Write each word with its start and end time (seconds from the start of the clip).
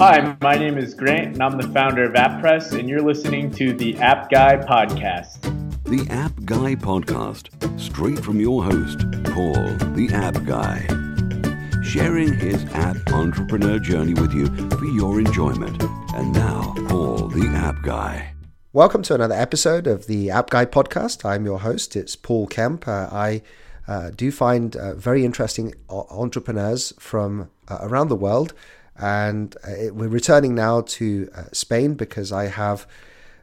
Hi, 0.00 0.36
my 0.40 0.56
name 0.56 0.76
is 0.76 0.92
Grant, 0.92 1.34
and 1.34 1.40
I'm 1.40 1.56
the 1.56 1.68
founder 1.68 2.02
of 2.02 2.14
AppPress, 2.14 2.76
and 2.76 2.88
you're 2.88 3.00
listening 3.00 3.48
to 3.52 3.72
the 3.72 3.96
App 3.98 4.28
Guy 4.28 4.56
Podcast. 4.56 5.40
The 5.84 6.04
App 6.12 6.32
Guy 6.44 6.74
Podcast, 6.74 7.80
straight 7.80 8.18
from 8.18 8.40
your 8.40 8.64
host, 8.64 9.04
Paul, 9.26 9.54
the 9.94 10.10
App 10.12 10.42
Guy, 10.44 10.80
sharing 11.80 12.34
his 12.34 12.64
app 12.72 12.96
entrepreneur 13.12 13.78
journey 13.78 14.14
with 14.14 14.34
you 14.34 14.46
for 14.70 14.84
your 14.86 15.20
enjoyment. 15.20 15.80
And 16.12 16.32
now, 16.32 16.74
Paul, 16.88 17.28
the 17.28 17.46
App 17.46 17.80
Guy. 17.84 18.34
Welcome 18.72 19.02
to 19.02 19.14
another 19.14 19.36
episode 19.36 19.86
of 19.86 20.08
the 20.08 20.28
App 20.28 20.50
Guy 20.50 20.64
Podcast. 20.64 21.24
I'm 21.24 21.44
your 21.44 21.60
host, 21.60 21.94
it's 21.94 22.16
Paul 22.16 22.48
Kemp. 22.48 22.88
Uh, 22.88 23.08
I 23.12 23.42
uh, 23.86 24.10
do 24.10 24.32
find 24.32 24.74
uh, 24.74 24.94
very 24.96 25.24
interesting 25.24 25.72
entrepreneurs 25.88 26.92
from 26.98 27.48
uh, 27.68 27.78
around 27.82 28.08
the 28.08 28.16
world 28.16 28.54
and 28.96 29.56
uh, 29.64 29.92
we're 29.92 30.08
returning 30.08 30.54
now 30.54 30.82
to 30.82 31.28
uh, 31.34 31.44
Spain 31.52 31.94
because 31.94 32.32
I 32.32 32.46
have 32.46 32.86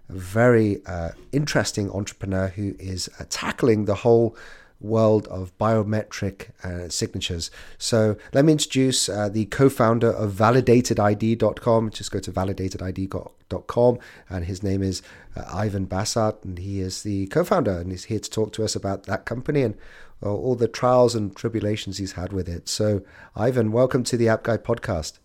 a 0.10 0.14
very 0.14 0.86
uh, 0.86 1.10
interesting 1.32 1.92
entrepreneur 1.92 2.48
who 2.48 2.76
is 2.80 3.10
uh, 3.20 3.26
tackling 3.30 3.86
the 3.86 3.96
whole 3.96 4.36
world 4.80 5.28
of 5.28 5.56
biometric 5.60 6.50
uh, 6.64 6.90
signatures. 6.90 7.52
So 7.78 8.18
let 8.34 8.46
me 8.46 8.54
introduce 8.54 9.10
uh, 9.10 9.30
the 9.30 9.46
co-founder 9.46 10.12
of 10.12 10.34
validatedid.com. 10.34 11.92
Just 11.92 12.12
go 12.12 12.20
to 12.20 12.32
validatedid.com 12.32 14.00
and 14.30 14.46
his 14.46 14.64
name 14.64 14.82
is 14.82 15.04
Ivan 15.36 15.86
Basart 15.86 16.44
and 16.44 16.58
he 16.58 16.80
is 16.80 17.04
the 17.04 17.28
co-founder 17.28 17.78
and 17.80 17.92
he's 17.92 18.06
here 18.06 18.20
to 18.20 18.30
talk 18.30 18.54
to 18.54 18.64
us 18.64 18.76
about 18.76 19.04
that 19.04 19.26
company 19.26 19.62
and 19.62 19.78
all 20.24 20.56
the 20.56 20.68
trials 20.68 21.16
and 21.16 21.36
tribulations 21.36 21.98
he's 21.98 22.14
had 22.14 22.34
with 22.34 22.50
it. 22.50 22.68
So 22.68 23.02
Ivan, 23.36 23.72
welcome 23.72 24.04
to 24.06 24.18
the 24.18 24.30
App 24.30 24.44
Guy 24.44 24.58
podcast. 24.58 25.20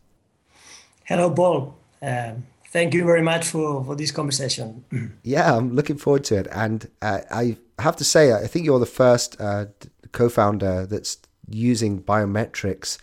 Hello, 1.06 1.30
Paul. 1.30 1.76
Um, 2.02 2.46
thank 2.72 2.92
you 2.92 3.04
very 3.04 3.22
much 3.22 3.46
for, 3.46 3.84
for 3.84 3.94
this 3.94 4.10
conversation. 4.10 4.84
Yeah, 5.22 5.56
I'm 5.56 5.72
looking 5.72 5.98
forward 5.98 6.24
to 6.24 6.36
it. 6.36 6.48
And 6.50 6.88
uh, 7.00 7.20
I 7.30 7.58
have 7.78 7.94
to 7.96 8.04
say, 8.04 8.32
I 8.32 8.48
think 8.48 8.66
you're 8.66 8.80
the 8.80 8.86
first 8.86 9.40
uh, 9.40 9.66
co 10.10 10.28
founder 10.28 10.84
that's 10.84 11.18
using 11.48 12.02
biometrics 12.02 12.98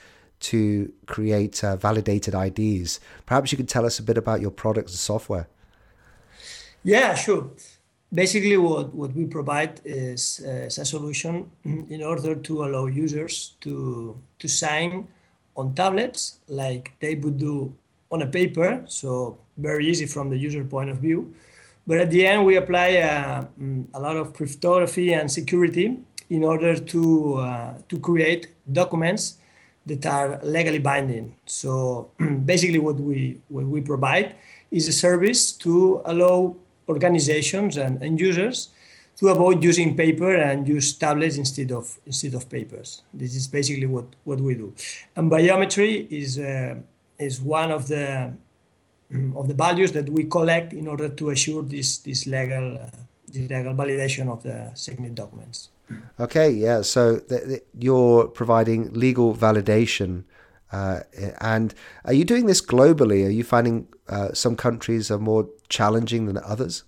to 0.51 0.91
create 1.05 1.63
uh, 1.63 1.77
validated 1.77 2.35
IDs. 2.35 2.99
Perhaps 3.25 3.53
you 3.53 3.57
could 3.57 3.69
tell 3.69 3.85
us 3.85 3.99
a 3.99 4.03
bit 4.03 4.17
about 4.17 4.41
your 4.41 4.51
products 4.51 4.91
and 4.91 4.99
software. 4.99 5.47
Yeah, 6.83 7.15
sure. 7.15 7.51
Basically, 8.13 8.57
what, 8.57 8.93
what 8.93 9.13
we 9.15 9.27
provide 9.27 9.79
is, 9.85 10.41
uh, 10.45 10.67
is 10.67 10.77
a 10.77 10.83
solution 10.83 11.49
in 11.63 12.03
order 12.03 12.35
to 12.35 12.65
allow 12.65 12.87
users 12.87 13.55
to, 13.61 14.19
to 14.39 14.47
sign 14.49 15.07
on 15.55 15.73
tablets 15.73 16.39
like 16.49 16.91
they 16.99 17.15
would 17.15 17.37
do 17.37 17.73
on 18.13 18.21
a 18.21 18.27
paper, 18.27 18.83
so 18.87 19.37
very 19.57 19.87
easy 19.87 20.05
from 20.05 20.29
the 20.29 20.37
user 20.37 20.63
point 20.63 20.89
of 20.89 20.97
view. 20.97 21.33
But 21.87 21.97
at 21.97 22.11
the 22.11 22.25
end, 22.25 22.45
we 22.45 22.55
apply 22.55 22.89
uh, 22.97 23.45
mm, 23.59 23.85
a 23.93 23.99
lot 23.99 24.15
of 24.15 24.33
cryptography 24.33 25.13
and 25.13 25.29
security 25.29 25.99
in 26.29 26.43
order 26.43 26.77
to, 26.77 27.35
uh, 27.35 27.73
to 27.89 27.99
create 27.99 28.47
documents 28.71 29.37
that 29.87 30.05
are 30.05 30.39
legally 30.43 30.79
binding. 30.79 31.35
So 31.45 32.11
basically, 32.45 32.79
what 32.79 32.95
we, 32.95 33.41
what 33.49 33.65
we 33.65 33.81
provide 33.81 34.35
is 34.71 34.87
a 34.87 34.93
service 34.93 35.51
to 35.65 36.01
allow 36.05 36.55
organizations 36.87 37.77
and, 37.77 38.01
and 38.01 38.19
users 38.19 38.69
to 39.17 39.29
avoid 39.29 39.63
using 39.63 39.95
paper 39.95 40.35
and 40.35 40.67
use 40.67 40.93
tablets 40.93 41.37
instead 41.37 41.71
of 41.71 41.99
instead 42.05 42.33
of 42.33 42.49
papers. 42.49 43.03
This 43.13 43.35
is 43.35 43.47
basically 43.47 43.85
what, 43.85 44.05
what 44.23 44.39
we 44.39 44.55
do. 44.55 44.73
And 45.15 45.31
biometry 45.31 46.09
is 46.11 46.39
uh, 46.39 46.75
is 47.19 47.41
one 47.41 47.71
of 47.71 47.87
the 47.87 48.33
mm, 49.11 49.35
of 49.35 49.47
the 49.47 49.53
values 49.53 49.91
that 49.91 50.09
we 50.09 50.25
collect 50.25 50.73
in 50.73 50.87
order 50.87 51.09
to 51.09 51.29
assure 51.29 51.63
this 51.63 51.97
this 51.97 52.25
legal 52.25 52.77
uh, 52.77 52.89
this 53.27 53.49
legal 53.49 53.73
validation 53.73 54.29
of 54.29 54.43
the 54.43 54.71
signed 54.75 55.15
documents. 55.15 55.69
Okay, 56.19 56.49
yeah. 56.49 56.81
So 56.81 57.21
you're 57.77 58.27
providing 58.27 58.93
legal 58.93 59.35
validation, 59.35 60.23
uh, 60.71 61.01
and 61.41 61.73
are 62.05 62.13
you 62.13 62.25
doing 62.25 62.45
this 62.47 62.61
globally? 62.61 63.25
Are 63.25 63.29
you 63.29 63.43
finding 63.43 63.87
uh, 64.07 64.33
some 64.33 64.55
countries 64.55 65.11
are 65.11 65.19
more 65.19 65.49
challenging 65.69 66.25
than 66.25 66.37
others? 66.37 66.83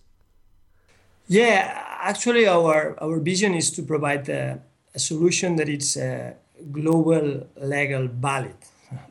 Yeah, 1.28 1.84
actually, 2.02 2.48
our 2.48 2.96
our 3.02 3.20
vision 3.20 3.54
is 3.54 3.72
to 3.72 3.84
provide 3.84 4.30
a, 4.30 4.62
a 4.94 5.00
solution 5.00 5.56
that 5.58 5.70
is 5.70 5.98
uh, 5.98 6.34
global 6.72 7.48
legal 7.58 8.08
valid 8.08 8.56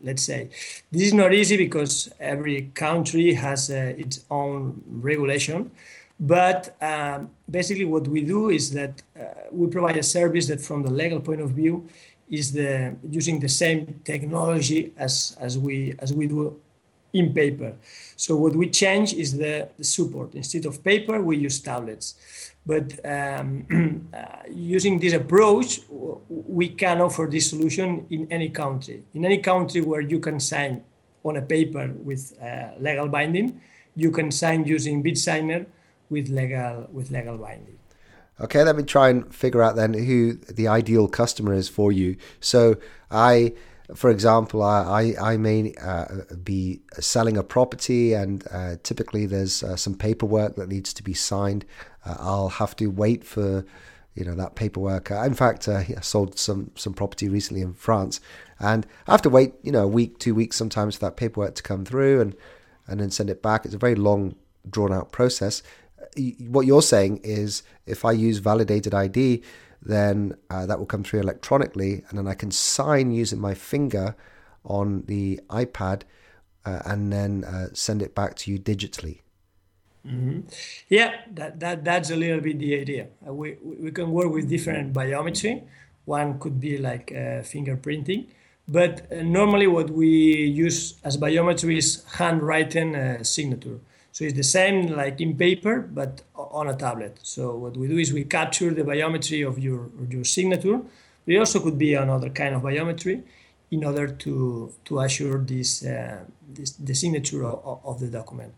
let's 0.02 0.22
say. 0.22 0.48
This 0.90 1.02
is 1.02 1.14
not 1.14 1.32
easy 1.32 1.56
because 1.56 2.12
every 2.20 2.70
country 2.74 3.34
has 3.34 3.70
uh, 3.70 3.94
its 3.96 4.24
own 4.30 4.82
regulation. 4.86 5.70
But 6.20 6.76
um, 6.80 7.30
basically, 7.50 7.84
what 7.84 8.06
we 8.06 8.22
do 8.22 8.50
is 8.50 8.70
that 8.72 9.02
uh, 9.18 9.24
we 9.50 9.66
provide 9.66 9.96
a 9.96 10.02
service 10.02 10.46
that, 10.48 10.60
from 10.60 10.82
the 10.82 10.90
legal 10.90 11.20
point 11.20 11.40
of 11.40 11.50
view, 11.50 11.88
is 12.30 12.52
the 12.52 12.96
using 13.10 13.40
the 13.40 13.48
same 13.48 14.00
technology 14.04 14.92
as 14.96 15.36
as 15.40 15.58
we 15.58 15.94
as 15.98 16.12
we 16.12 16.26
do 16.26 16.56
in 17.12 17.32
paper. 17.32 17.74
So 18.16 18.36
what 18.36 18.54
we 18.54 18.68
change 18.68 19.14
is 19.14 19.38
the, 19.38 19.68
the 19.78 19.84
support. 19.84 20.34
Instead 20.34 20.66
of 20.66 20.82
paper, 20.82 21.22
we 21.22 21.36
use 21.36 21.60
tablets. 21.60 22.52
But 22.66 22.98
um, 23.04 24.08
using 24.50 24.98
this 24.98 25.12
approach, 25.12 25.80
we 26.28 26.68
can 26.70 27.00
offer 27.00 27.28
this 27.30 27.50
solution 27.50 28.06
in 28.10 28.26
any 28.30 28.48
country. 28.48 29.02
In 29.14 29.24
any 29.24 29.38
country 29.38 29.80
where 29.82 30.00
you 30.00 30.18
can 30.18 30.40
sign 30.40 30.82
on 31.22 31.36
a 31.36 31.42
paper 31.42 31.92
with 32.02 32.32
uh, 32.40 32.70
legal 32.78 33.08
binding, 33.08 33.60
you 33.96 34.10
can 34.10 34.30
sign 34.30 34.64
using 34.64 35.02
VIDsigner 35.02 35.66
with 36.10 36.28
legal 36.28 36.88
with 36.92 37.10
legal 37.10 37.36
binding. 37.38 37.78
Okay, 38.40 38.64
let 38.64 38.76
me 38.76 38.82
try 38.82 39.10
and 39.10 39.32
figure 39.32 39.62
out 39.62 39.76
then 39.76 39.94
who 39.94 40.32
the 40.32 40.66
ideal 40.66 41.06
customer 41.06 41.54
is 41.54 41.68
for 41.68 41.92
you. 41.92 42.16
So 42.40 42.76
I 43.10 43.54
for 43.94 44.10
example, 44.10 44.62
I, 44.62 45.14
I, 45.20 45.32
I 45.32 45.36
may 45.36 45.74
uh, 45.80 46.06
be 46.42 46.80
selling 46.98 47.36
a 47.36 47.42
property, 47.42 48.12
and 48.12 48.44
uh, 48.50 48.76
typically 48.82 49.26
there's 49.26 49.62
uh, 49.62 49.76
some 49.76 49.94
paperwork 49.94 50.56
that 50.56 50.68
needs 50.68 50.92
to 50.94 51.02
be 51.02 51.14
signed. 51.14 51.64
Uh, 52.04 52.16
I'll 52.18 52.48
have 52.48 52.74
to 52.76 52.88
wait 52.88 53.24
for 53.24 53.64
you 54.14 54.24
know 54.24 54.34
that 54.34 54.54
paperwork. 54.56 55.10
Uh, 55.10 55.22
in 55.22 55.34
fact, 55.34 55.68
uh, 55.68 55.82
I 55.96 56.00
sold 56.00 56.38
some 56.38 56.72
some 56.74 56.92
property 56.92 57.28
recently 57.28 57.62
in 57.62 57.74
France, 57.74 58.20
and 58.58 58.86
I 59.06 59.12
have 59.12 59.22
to 59.22 59.30
wait 59.30 59.54
you 59.62 59.72
know 59.72 59.84
a 59.84 59.88
week, 59.88 60.18
two 60.18 60.34
weeks 60.34 60.56
sometimes 60.56 60.96
for 60.96 61.06
that 61.06 61.16
paperwork 61.16 61.54
to 61.56 61.62
come 61.62 61.84
through, 61.84 62.20
and 62.20 62.36
and 62.88 63.00
then 63.00 63.10
send 63.10 63.30
it 63.30 63.42
back. 63.42 63.64
It's 63.64 63.74
a 63.74 63.78
very 63.78 63.94
long, 63.94 64.34
drawn 64.68 64.92
out 64.92 65.12
process. 65.12 65.62
What 66.38 66.66
you're 66.66 66.82
saying 66.82 67.20
is, 67.24 67.62
if 67.86 68.04
I 68.04 68.12
use 68.12 68.38
validated 68.38 68.94
ID, 68.94 69.42
then 69.84 70.34
uh, 70.50 70.66
that 70.66 70.78
will 70.78 70.86
come 70.86 71.04
through 71.04 71.20
electronically, 71.20 72.04
and 72.08 72.18
then 72.18 72.26
I 72.26 72.34
can 72.34 72.50
sign 72.50 73.10
using 73.10 73.40
my 73.40 73.54
finger 73.54 74.16
on 74.64 75.04
the 75.06 75.40
iPad, 75.50 76.02
uh, 76.64 76.80
and 76.86 77.12
then 77.12 77.44
uh, 77.44 77.68
send 77.74 78.02
it 78.02 78.14
back 78.14 78.34
to 78.36 78.50
you 78.50 78.58
digitally. 78.58 79.20
Mm-hmm. 80.06 80.40
Yeah, 80.88 81.14
that, 81.32 81.60
that 81.60 81.84
that's 81.84 82.10
a 82.10 82.16
little 82.16 82.40
bit 82.40 82.58
the 82.58 82.78
idea. 82.78 83.08
Uh, 83.26 83.32
we 83.32 83.56
we 83.62 83.90
can 83.90 84.10
work 84.10 84.32
with 84.32 84.48
different 84.48 84.92
biometry. 84.92 85.62
One 86.04 86.38
could 86.38 86.60
be 86.60 86.76
like 86.76 87.10
uh, 87.12 87.40
fingerprinting, 87.40 88.26
but 88.68 89.10
uh, 89.10 89.22
normally 89.22 89.66
what 89.66 89.90
we 89.90 90.08
use 90.08 90.94
as 91.04 91.16
biometry 91.16 91.78
is 91.78 92.04
handwritten 92.16 93.24
signature. 93.24 93.80
So 94.14 94.24
it's 94.24 94.34
the 94.34 94.44
same 94.44 94.86
like 94.86 95.20
in 95.20 95.36
paper, 95.36 95.80
but 95.80 96.22
on 96.36 96.68
a 96.68 96.76
tablet. 96.76 97.18
So 97.24 97.56
what 97.56 97.76
we 97.76 97.88
do 97.88 97.98
is 97.98 98.12
we 98.12 98.22
capture 98.22 98.72
the 98.72 98.84
biometry 98.84 99.44
of 99.46 99.58
your, 99.58 99.86
of 100.00 100.12
your 100.12 100.22
signature. 100.22 100.80
It 101.26 101.36
also 101.36 101.58
could 101.58 101.76
be 101.76 101.94
another 101.94 102.30
kind 102.30 102.54
of 102.54 102.62
biometry 102.62 103.24
in 103.72 103.84
order 103.84 104.06
to, 104.06 104.72
to 104.84 105.00
assure 105.00 105.38
this, 105.38 105.84
uh, 105.84 106.20
this 106.48 106.70
the 106.70 106.94
signature 106.94 107.44
of, 107.44 107.80
of, 107.84 107.98
the 107.98 108.06
document. 108.06 108.54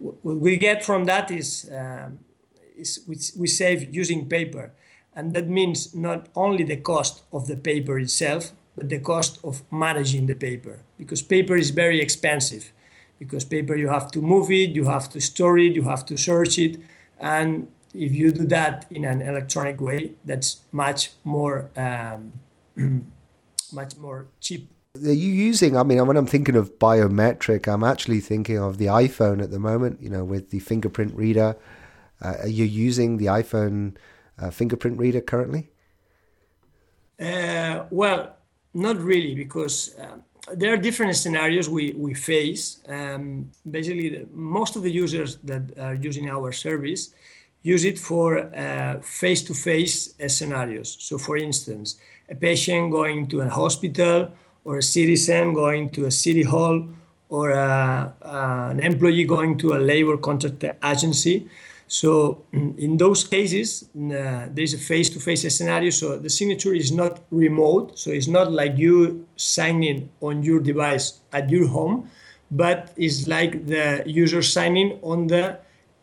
What 0.00 0.40
we 0.40 0.56
get 0.56 0.84
from 0.84 1.04
that 1.04 1.30
is, 1.30 1.70
um, 1.72 2.18
is 2.76 3.04
we, 3.06 3.16
we 3.38 3.46
save 3.46 3.94
using 3.94 4.28
paper. 4.28 4.72
And 5.14 5.34
that 5.34 5.46
means 5.48 5.94
not 5.94 6.26
only 6.34 6.64
the 6.64 6.78
cost 6.78 7.22
of 7.32 7.46
the 7.46 7.56
paper 7.56 7.96
itself, 8.00 8.50
but 8.74 8.88
the 8.88 8.98
cost 8.98 9.38
of 9.44 9.62
managing 9.70 10.26
the 10.26 10.34
paper, 10.34 10.80
because 10.98 11.22
paper 11.22 11.56
is 11.56 11.70
very 11.70 12.00
expensive 12.00 12.72
because 13.18 13.44
paper 13.44 13.76
you 13.76 13.88
have 13.88 14.10
to 14.12 14.20
move 14.20 14.50
it, 14.50 14.70
you 14.70 14.84
have 14.84 15.08
to 15.10 15.20
store 15.20 15.58
it, 15.58 15.74
you 15.74 15.82
have 15.82 16.04
to 16.06 16.16
search 16.16 16.58
it, 16.58 16.78
and 17.20 17.68
if 17.94 18.12
you 18.14 18.30
do 18.30 18.46
that 18.46 18.86
in 18.90 19.04
an 19.04 19.22
electronic 19.22 19.80
way, 19.80 20.12
that's 20.24 20.60
much 20.72 21.12
more 21.24 21.70
um, 21.76 22.32
much 23.72 23.96
more 23.96 24.26
cheap. 24.40 24.70
Are 24.96 25.12
you 25.12 25.32
using? 25.32 25.76
I 25.76 25.82
mean, 25.82 26.06
when 26.06 26.16
I'm 26.16 26.26
thinking 26.26 26.56
of 26.56 26.78
biometric, 26.78 27.70
I'm 27.72 27.84
actually 27.84 28.20
thinking 28.20 28.58
of 28.58 28.78
the 28.78 28.86
iPhone 28.86 29.42
at 29.42 29.50
the 29.50 29.58
moment. 29.58 30.00
You 30.00 30.10
know, 30.10 30.24
with 30.24 30.50
the 30.50 30.60
fingerprint 30.60 31.14
reader. 31.14 31.56
Uh, 32.22 32.34
are 32.42 32.48
you 32.48 32.64
using 32.64 33.18
the 33.18 33.26
iPhone 33.26 33.94
uh, 34.38 34.50
fingerprint 34.50 34.98
reader 34.98 35.20
currently? 35.20 35.70
Uh, 37.20 37.84
well, 37.90 38.36
not 38.74 38.96
really, 38.98 39.34
because 39.34 39.94
um, 39.98 40.22
there 40.54 40.72
are 40.72 40.76
different 40.76 41.16
scenarios 41.16 41.68
we, 41.68 41.92
we 41.92 42.14
face. 42.14 42.78
Um, 42.88 43.50
basically, 43.68 44.08
the, 44.10 44.26
most 44.32 44.76
of 44.76 44.82
the 44.82 44.90
users 44.90 45.36
that 45.44 45.76
are 45.78 45.94
using 45.94 46.28
our 46.30 46.52
service 46.52 47.12
use 47.62 47.84
it 47.84 47.98
for 47.98 48.50
face 49.02 49.42
to 49.42 49.54
face 49.54 50.14
scenarios. 50.28 50.96
So, 51.00 51.18
for 51.18 51.36
instance, 51.36 51.96
a 52.28 52.34
patient 52.34 52.92
going 52.92 53.26
to 53.28 53.40
a 53.40 53.48
hospital 53.48 54.30
or 54.64 54.78
a 54.78 54.82
citizen 54.82 55.52
going 55.52 55.90
to 55.90 56.06
a 56.06 56.10
city 56.10 56.42
hall 56.42 56.88
or 57.28 57.50
a, 57.50 58.14
uh, 58.22 58.68
an 58.70 58.80
employee 58.80 59.24
going 59.24 59.58
to 59.58 59.74
a 59.74 59.78
labor 59.78 60.16
contract 60.16 60.64
agency. 60.84 61.48
So 61.88 62.44
in 62.52 62.96
those 62.96 63.22
cases, 63.24 63.88
uh, 63.94 64.48
there's 64.50 64.74
a 64.74 64.78
face-to-face 64.78 65.56
scenario. 65.56 65.90
So 65.90 66.18
the 66.18 66.30
signature 66.30 66.74
is 66.74 66.90
not 66.90 67.20
remote. 67.30 67.98
So 67.98 68.10
it's 68.10 68.26
not 68.26 68.50
like 68.50 68.76
you 68.76 69.26
signing 69.36 70.10
on 70.20 70.42
your 70.42 70.60
device 70.60 71.20
at 71.32 71.48
your 71.48 71.68
home, 71.68 72.10
but 72.50 72.92
it's 72.96 73.28
like 73.28 73.66
the 73.66 74.02
user 74.04 74.42
signing 74.42 74.98
on 75.02 75.28
the 75.28 75.58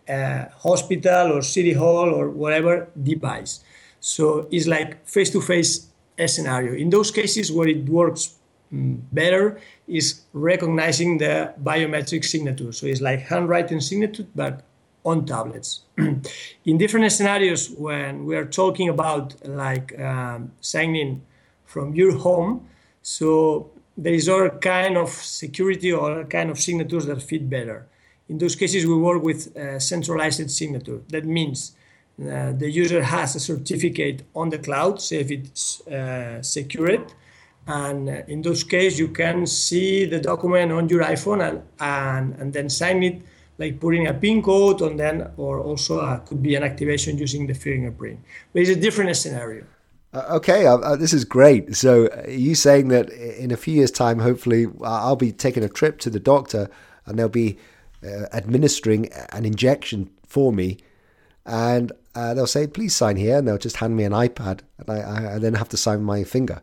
uh, 0.07 0.45
hospital 0.57 1.33
or 1.33 1.41
city 1.41 1.73
hall 1.73 2.09
or 2.09 2.29
whatever 2.29 2.87
device. 3.01 3.61
So 3.99 4.47
it's 4.51 4.67
like 4.67 5.07
face-to-face 5.07 5.87
scenario. 6.27 6.73
In 6.75 6.89
those 6.89 7.11
cases 7.11 7.51
where 7.51 7.67
it 7.67 7.89
works 7.89 8.35
mm, 8.73 9.01
better 9.11 9.59
is 9.87 10.21
recognizing 10.31 11.17
the 11.17 11.53
biometric 11.61 12.23
signature. 12.23 12.71
So 12.71 12.85
it's 12.85 13.01
like 13.01 13.21
handwriting 13.21 13.81
signature, 13.81 14.25
but 14.35 14.63
on 15.05 15.25
tablets. 15.25 15.81
in 15.97 16.77
different 16.77 17.11
scenarios, 17.11 17.69
when 17.71 18.25
we 18.25 18.35
are 18.35 18.45
talking 18.45 18.89
about 18.89 19.35
like 19.45 19.99
um, 19.99 20.51
signing 20.61 21.21
from 21.65 21.93
your 21.93 22.17
home, 22.17 22.67
so 23.01 23.69
there 23.97 24.13
is 24.13 24.29
all 24.29 24.49
kind 24.49 24.97
of 24.97 25.09
security 25.09 25.91
or 25.91 26.23
kind 26.25 26.49
of 26.49 26.59
signatures 26.59 27.05
that 27.05 27.21
fit 27.21 27.49
better. 27.49 27.85
In 28.29 28.37
those 28.37 28.55
cases, 28.55 28.85
we 28.85 28.95
work 28.95 29.21
with 29.21 29.55
a 29.55 29.79
centralized 29.79 30.49
signature. 30.49 31.01
That 31.09 31.25
means 31.25 31.75
uh, 32.21 32.53
the 32.53 32.69
user 32.69 33.03
has 33.03 33.35
a 33.35 33.39
certificate 33.39 34.23
on 34.35 34.49
the 34.49 34.57
cloud, 34.57 35.01
say 35.01 35.17
if 35.17 35.31
it's 35.31 35.85
uh, 35.87 36.41
secured, 36.41 37.13
and 37.67 38.09
uh, 38.09 38.21
in 38.27 38.41
those 38.41 38.63
cases 38.63 38.99
you 38.99 39.07
can 39.07 39.47
see 39.47 40.05
the 40.05 40.19
document 40.19 40.71
on 40.71 40.89
your 40.89 41.03
iPhone 41.03 41.47
and, 41.47 41.61
and, 41.79 42.35
and 42.39 42.53
then 42.53 42.69
sign 42.69 43.03
it 43.03 43.21
like 43.57 43.79
putting 43.79 44.07
a 44.07 44.13
pin 44.13 44.41
code 44.41 44.81
and 44.81 44.99
then 44.99 45.31
or 45.37 45.59
also 45.59 45.99
uh, 45.99 46.17
could 46.19 46.41
be 46.41 46.55
an 46.55 46.63
activation 46.63 47.17
using 47.17 47.47
the 47.47 47.53
fingerprint. 47.53 48.19
But 48.51 48.63
it's 48.63 48.71
a 48.71 48.75
different 48.75 49.15
scenario. 49.15 49.65
Uh, 50.13 50.25
okay 50.29 50.67
uh, 50.67 50.77
uh 50.77 50.95
this 50.95 51.13
is 51.13 51.25
great. 51.25 51.75
So 51.75 52.07
uh, 52.07 52.27
you 52.27 52.55
saying 52.55 52.89
that 52.89 53.09
in 53.09 53.51
a 53.51 53.57
few 53.57 53.75
years 53.75 53.91
time 53.91 54.19
hopefully 54.19 54.67
i'll 54.83 55.15
be 55.15 55.31
taking 55.31 55.63
a 55.63 55.69
trip 55.69 55.99
to 55.99 56.09
the 56.09 56.19
doctor 56.19 56.69
and 57.05 57.17
they'll 57.17 57.29
be 57.29 57.57
uh, 58.03 58.25
administering 58.31 59.11
an 59.31 59.45
injection 59.45 60.09
for 60.25 60.51
me. 60.53 60.77
And 61.45 61.91
they'll 62.15 62.47
say 62.47 62.67
please 62.67 62.95
sign 62.95 63.17
here 63.17 63.37
and 63.37 63.47
they'll 63.47 63.57
just 63.57 63.77
hand 63.77 63.95
me 63.97 64.03
an 64.03 64.13
ipad 64.13 64.61
and 64.77 64.89
I, 64.89 65.35
I 65.35 65.39
then 65.39 65.55
have 65.55 65.69
to 65.69 65.77
sign 65.77 66.03
my 66.03 66.23
finger 66.23 66.61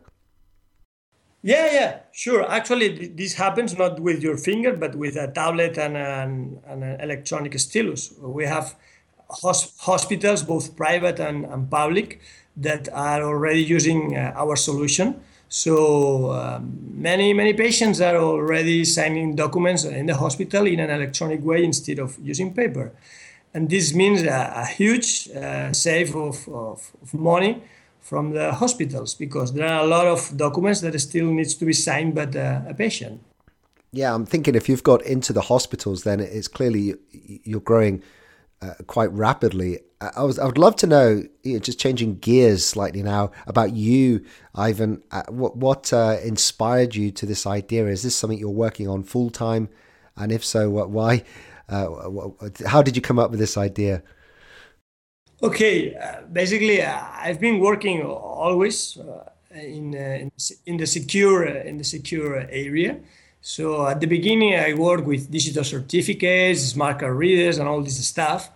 yeah, 1.43 1.71
yeah, 1.73 1.99
sure. 2.11 2.49
Actually, 2.49 3.07
this 3.07 3.33
happens 3.33 3.77
not 3.77 3.99
with 3.99 4.21
your 4.21 4.37
finger, 4.37 4.73
but 4.73 4.95
with 4.95 5.15
a 5.15 5.27
tablet 5.27 5.77
and 5.77 5.97
an, 5.97 6.59
and 6.67 6.83
an 6.83 7.01
electronic 7.01 7.57
stylus. 7.59 8.13
We 8.19 8.45
have 8.45 8.75
hos- 9.29 9.75
hospitals, 9.79 10.43
both 10.43 10.75
private 10.75 11.19
and, 11.19 11.45
and 11.45 11.69
public, 11.69 12.21
that 12.57 12.89
are 12.93 13.23
already 13.23 13.63
using 13.63 14.15
uh, 14.15 14.33
our 14.35 14.55
solution. 14.55 15.19
So 15.49 16.31
um, 16.31 16.77
many 16.93 17.33
many 17.33 17.53
patients 17.53 17.99
are 17.99 18.15
already 18.15 18.85
signing 18.85 19.35
documents 19.35 19.83
in 19.83 20.05
the 20.05 20.15
hospital 20.15 20.65
in 20.65 20.79
an 20.79 20.89
electronic 20.89 21.43
way 21.43 21.63
instead 21.63 21.99
of 21.99 22.17
using 22.21 22.53
paper, 22.53 22.93
and 23.53 23.69
this 23.69 23.93
means 23.93 24.21
a, 24.23 24.53
a 24.55 24.65
huge 24.65 25.27
uh, 25.29 25.73
save 25.73 26.15
of, 26.15 26.47
of, 26.47 26.91
of 27.01 27.13
money 27.13 27.61
from 28.01 28.31
the 28.31 28.51
hospitals 28.53 29.13
because 29.13 29.53
there 29.53 29.67
are 29.67 29.83
a 29.83 29.87
lot 29.87 30.07
of 30.07 30.35
documents 30.35 30.81
that 30.81 30.99
still 30.99 31.31
needs 31.31 31.53
to 31.55 31.65
be 31.65 31.73
signed 31.73 32.15
by 32.15 32.25
the, 32.25 32.65
a 32.67 32.73
patient. 32.73 33.21
Yeah, 33.93 34.13
I'm 34.13 34.25
thinking 34.25 34.55
if 34.55 34.67
you've 34.67 34.83
got 34.83 35.01
into 35.03 35.33
the 35.33 35.41
hospitals, 35.41 36.03
then 36.03 36.19
it's 36.19 36.47
clearly 36.47 36.95
you're 37.43 37.59
growing 37.59 38.01
uh, 38.61 38.73
quite 38.87 39.11
rapidly. 39.11 39.79
I 39.99 40.23
was 40.23 40.39
I 40.39 40.45
would 40.45 40.57
love 40.57 40.75
to 40.77 40.87
know, 40.87 41.23
you 41.43 41.53
know, 41.53 41.59
just 41.59 41.79
changing 41.79 42.19
gears 42.19 42.65
slightly 42.65 43.03
now, 43.03 43.31
about 43.47 43.73
you, 43.73 44.25
Ivan. 44.55 45.03
Uh, 45.11 45.23
what 45.29 45.57
what 45.57 45.91
uh, 45.93 46.17
inspired 46.23 46.95
you 46.95 47.11
to 47.11 47.25
this 47.25 47.45
idea? 47.45 47.87
Is 47.87 48.03
this 48.03 48.15
something 48.15 48.39
you're 48.39 48.49
working 48.49 48.87
on 48.87 49.03
full 49.03 49.29
time? 49.29 49.69
And 50.15 50.31
if 50.31 50.43
so, 50.43 50.69
what 50.69 50.89
why? 50.89 51.23
Uh, 51.69 51.87
how 52.65 52.81
did 52.81 52.95
you 52.95 53.01
come 53.01 53.19
up 53.19 53.29
with 53.29 53.39
this 53.39 53.57
idea? 53.57 54.03
Okay, 55.43 55.95
uh, 55.95 56.21
basically, 56.31 56.83
uh, 56.83 56.99
I've 57.17 57.39
been 57.39 57.59
working 57.59 58.03
always 58.03 58.95
uh, 58.97 59.23
in, 59.55 59.95
uh, 59.95 60.29
in 60.67 60.77
the 60.77 60.85
secure 60.85 61.47
uh, 61.47 61.63
in 61.63 61.79
the 61.79 61.83
secure 61.83 62.41
area. 62.41 62.99
So 63.41 63.87
at 63.87 63.99
the 63.99 64.05
beginning, 64.05 64.53
I 64.53 64.75
worked 64.75 65.05
with 65.07 65.31
digital 65.31 65.63
certificates, 65.63 66.61
smart 66.61 66.99
card 66.99 67.15
readers, 67.17 67.57
and 67.57 67.67
all 67.67 67.81
this 67.81 68.05
stuff. 68.05 68.51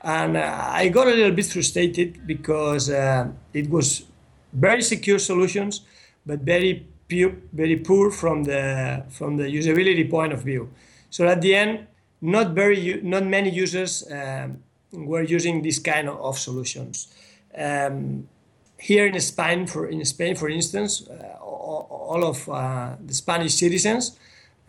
And 0.00 0.36
uh, 0.36 0.68
I 0.70 0.86
got 0.90 1.08
a 1.08 1.10
little 1.10 1.32
bit 1.32 1.46
frustrated 1.46 2.24
because 2.24 2.88
it 2.88 3.68
was 3.68 4.04
very 4.52 4.82
secure 4.82 5.18
solutions, 5.18 5.80
but 6.24 6.40
very 6.42 6.86
very 7.52 7.76
poor 7.76 8.12
from 8.12 8.44
the 8.44 9.02
from 9.08 9.38
the 9.38 9.44
usability 9.44 10.08
point 10.08 10.32
of 10.32 10.42
view. 10.42 10.70
So 11.10 11.26
at 11.26 11.40
the 11.40 11.56
end, 11.56 11.88
not 12.20 12.54
very 12.54 13.00
not 13.02 13.24
many 13.26 13.50
users. 13.50 14.08
Um, 14.08 14.62
we're 14.92 15.22
using 15.22 15.62
this 15.62 15.78
kind 15.78 16.08
of, 16.08 16.38
solutions. 16.38 17.08
Um, 17.56 18.28
here 18.78 19.06
in 19.06 19.20
Spain, 19.20 19.66
for 19.66 19.88
in 19.88 20.04
Spain, 20.04 20.36
for 20.36 20.48
instance, 20.48 21.08
uh, 21.08 21.38
all, 21.40 22.24
of 22.24 22.48
uh, 22.48 22.94
the 23.04 23.14
Spanish 23.14 23.54
citizens, 23.54 24.18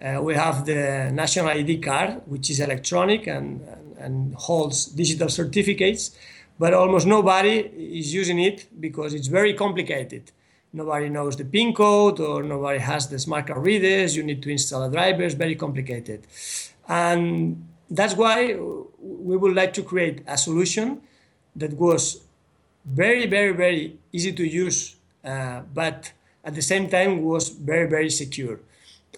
uh, 0.01 0.19
we 0.21 0.33
have 0.35 0.65
the 0.65 1.09
national 1.13 1.47
ID 1.47 1.79
card, 1.79 2.21
which 2.25 2.49
is 2.49 2.59
electronic 2.59 3.27
and, 3.27 3.61
and, 3.61 3.97
and, 3.97 4.35
holds 4.35 4.85
digital 4.85 5.29
certificates, 5.29 6.17
but 6.57 6.73
almost 6.73 7.05
nobody 7.05 7.59
is 7.59 8.13
using 8.13 8.39
it 8.39 8.67
because 8.79 9.13
it's 9.13 9.27
very 9.27 9.53
complicated. 9.53 10.31
Nobody 10.71 11.09
knows 11.09 11.35
the 11.35 11.45
PIN 11.45 11.73
code 11.73 12.19
or 12.19 12.43
nobody 12.43 12.79
has 12.79 13.07
the 13.07 13.19
smart 13.19 13.47
card 13.47 13.65
readers. 13.65 14.15
You 14.15 14.23
need 14.23 14.43
to 14.43 14.49
install 14.49 14.83
a 14.83 14.91
driver. 14.91 15.23
It's 15.23 15.33
very 15.33 15.55
complicated. 15.55 16.27
And 16.87 17.68
that's 17.89 18.15
why 18.15 18.55
we 18.99 19.37
would 19.37 19.55
like 19.55 19.73
to 19.73 19.83
create 19.83 20.21
a 20.27 20.37
solution 20.37 21.01
that 21.55 21.73
was 21.73 22.21
very, 22.85 23.25
very, 23.25 23.51
very 23.51 23.97
easy 24.11 24.31
to 24.33 24.43
use, 24.43 24.95
uh, 25.23 25.61
but 25.73 26.13
at 26.43 26.55
the 26.55 26.61
same 26.61 26.89
time 26.89 27.23
was 27.23 27.49
very, 27.49 27.87
very 27.89 28.09
secure. 28.09 28.59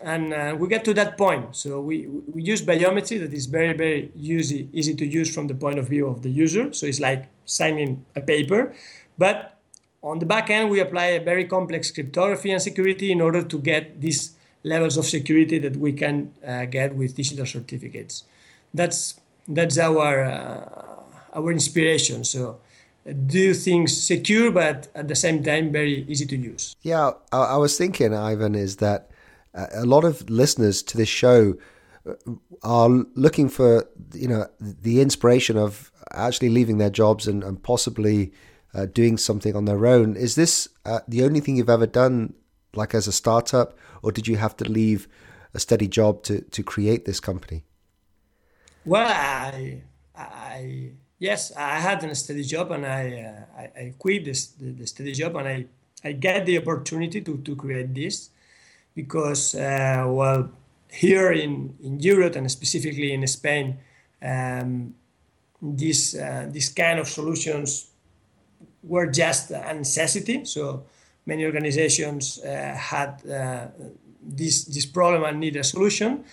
And 0.03 0.33
uh, 0.33 0.55
we 0.57 0.67
get 0.67 0.83
to 0.85 0.93
that 0.95 1.17
point. 1.17 1.55
So 1.55 1.79
we, 1.79 2.07
we 2.07 2.41
use 2.41 2.61
biometry 2.61 3.19
that 3.19 3.33
is 3.33 3.45
very, 3.45 3.73
very 3.73 4.11
easy, 4.15 4.67
easy 4.73 4.95
to 4.95 5.05
use 5.05 5.33
from 5.33 5.47
the 5.47 5.53
point 5.53 5.77
of 5.77 5.87
view 5.87 6.07
of 6.07 6.23
the 6.23 6.29
user. 6.29 6.73
So 6.73 6.87
it's 6.87 6.99
like 6.99 7.27
signing 7.45 8.03
a 8.15 8.21
paper. 8.21 8.73
But 9.17 9.59
on 10.01 10.17
the 10.17 10.25
back 10.25 10.49
end, 10.49 10.71
we 10.71 10.79
apply 10.79 11.05
a 11.05 11.23
very 11.23 11.45
complex 11.45 11.91
cryptography 11.91 12.51
and 12.51 12.61
security 12.61 13.11
in 13.11 13.21
order 13.21 13.43
to 13.43 13.59
get 13.59 14.01
these 14.01 14.31
levels 14.63 14.97
of 14.97 15.05
security 15.05 15.59
that 15.59 15.75
we 15.75 15.93
can 15.93 16.33
uh, 16.47 16.65
get 16.65 16.95
with 16.95 17.15
digital 17.15 17.45
certificates 17.45 18.23
that's 18.73 19.19
that's 19.47 19.77
our 19.77 20.23
uh, 20.23 21.03
our 21.33 21.51
inspiration. 21.51 22.23
So 22.23 22.59
do 23.25 23.53
things 23.53 24.01
secure, 24.01 24.51
but 24.51 24.87
at 24.93 25.07
the 25.07 25.15
same 25.15 25.43
time 25.43 25.71
very 25.71 26.05
easy 26.07 26.25
to 26.27 26.37
use. 26.37 26.75
Yeah, 26.81 27.11
I, 27.31 27.39
I 27.39 27.57
was 27.57 27.77
thinking, 27.77 28.13
Ivan, 28.13 28.55
is 28.55 28.77
that 28.77 29.09
uh, 29.53 29.67
a 29.73 29.85
lot 29.85 30.03
of 30.03 30.29
listeners 30.29 30.83
to 30.83 30.97
this 30.97 31.09
show 31.09 31.55
uh, 32.07 32.13
are 32.63 32.89
looking 33.15 33.49
for 33.49 33.87
you 34.13 34.27
know 34.27 34.47
the 34.59 35.01
inspiration 35.01 35.57
of 35.57 35.91
actually 36.11 36.49
leaving 36.49 36.77
their 36.77 36.89
jobs 36.89 37.27
and, 37.27 37.43
and 37.43 37.61
possibly 37.63 38.31
uh, 38.73 38.85
doing 38.85 39.17
something 39.17 39.55
on 39.55 39.65
their 39.65 39.85
own. 39.85 40.15
Is 40.15 40.35
this 40.35 40.67
uh, 40.85 40.99
the 41.07 41.23
only 41.23 41.39
thing 41.39 41.55
you've 41.55 41.69
ever 41.69 41.87
done, 41.87 42.33
like 42.73 42.93
as 42.93 43.07
a 43.07 43.11
startup, 43.11 43.77
or 44.03 44.11
did 44.11 44.27
you 44.27 44.37
have 44.37 44.55
to 44.57 44.65
leave 44.65 45.07
a 45.53 45.59
steady 45.59 45.87
job 45.87 46.23
to 46.23 46.41
to 46.41 46.63
create 46.63 47.05
this 47.05 47.19
company? 47.19 47.63
Well, 48.83 49.07
I, 49.07 49.81
I 50.15 50.91
yes, 51.19 51.51
I 51.55 51.79
had 51.79 52.03
a 52.03 52.15
steady 52.15 52.43
job, 52.43 52.71
and 52.71 52.85
I 52.85 53.45
uh, 53.55 53.61
I, 53.61 53.79
I, 53.79 53.93
quit 53.97 54.25
this, 54.25 54.47
the, 54.47 54.71
the, 54.71 54.87
steady 54.87 55.11
job, 55.13 55.35
and 55.35 55.47
I 55.47 55.65
I 56.03 56.13
get 56.13 56.47
the 56.47 56.57
opportunity 56.57 57.21
to, 57.21 57.37
to 57.37 57.55
create 57.55 57.93
this 57.93 58.31
because 58.95 59.53
uh, 59.53 60.05
well 60.07 60.49
here 60.89 61.31
in 61.31 61.75
in 61.83 61.99
Europe 61.99 62.35
and 62.35 62.49
specifically 62.51 63.13
in 63.13 63.25
Spain, 63.27 63.77
um, 64.21 64.95
this 65.61 66.15
uh, 66.15 66.49
this 66.49 66.69
kind 66.69 66.99
of 66.99 67.07
solutions 67.07 67.91
were 68.81 69.05
just 69.05 69.51
a 69.51 69.73
necessity. 69.75 70.43
So 70.45 70.85
many 71.27 71.45
organizations 71.45 72.39
uh, 72.39 72.75
had 72.75 73.21
uh, 73.29 73.67
this 74.23 74.65
this 74.65 74.87
problem 74.87 75.23
and 75.23 75.39
need 75.39 75.55
a 75.55 75.63
solution. 75.63 76.23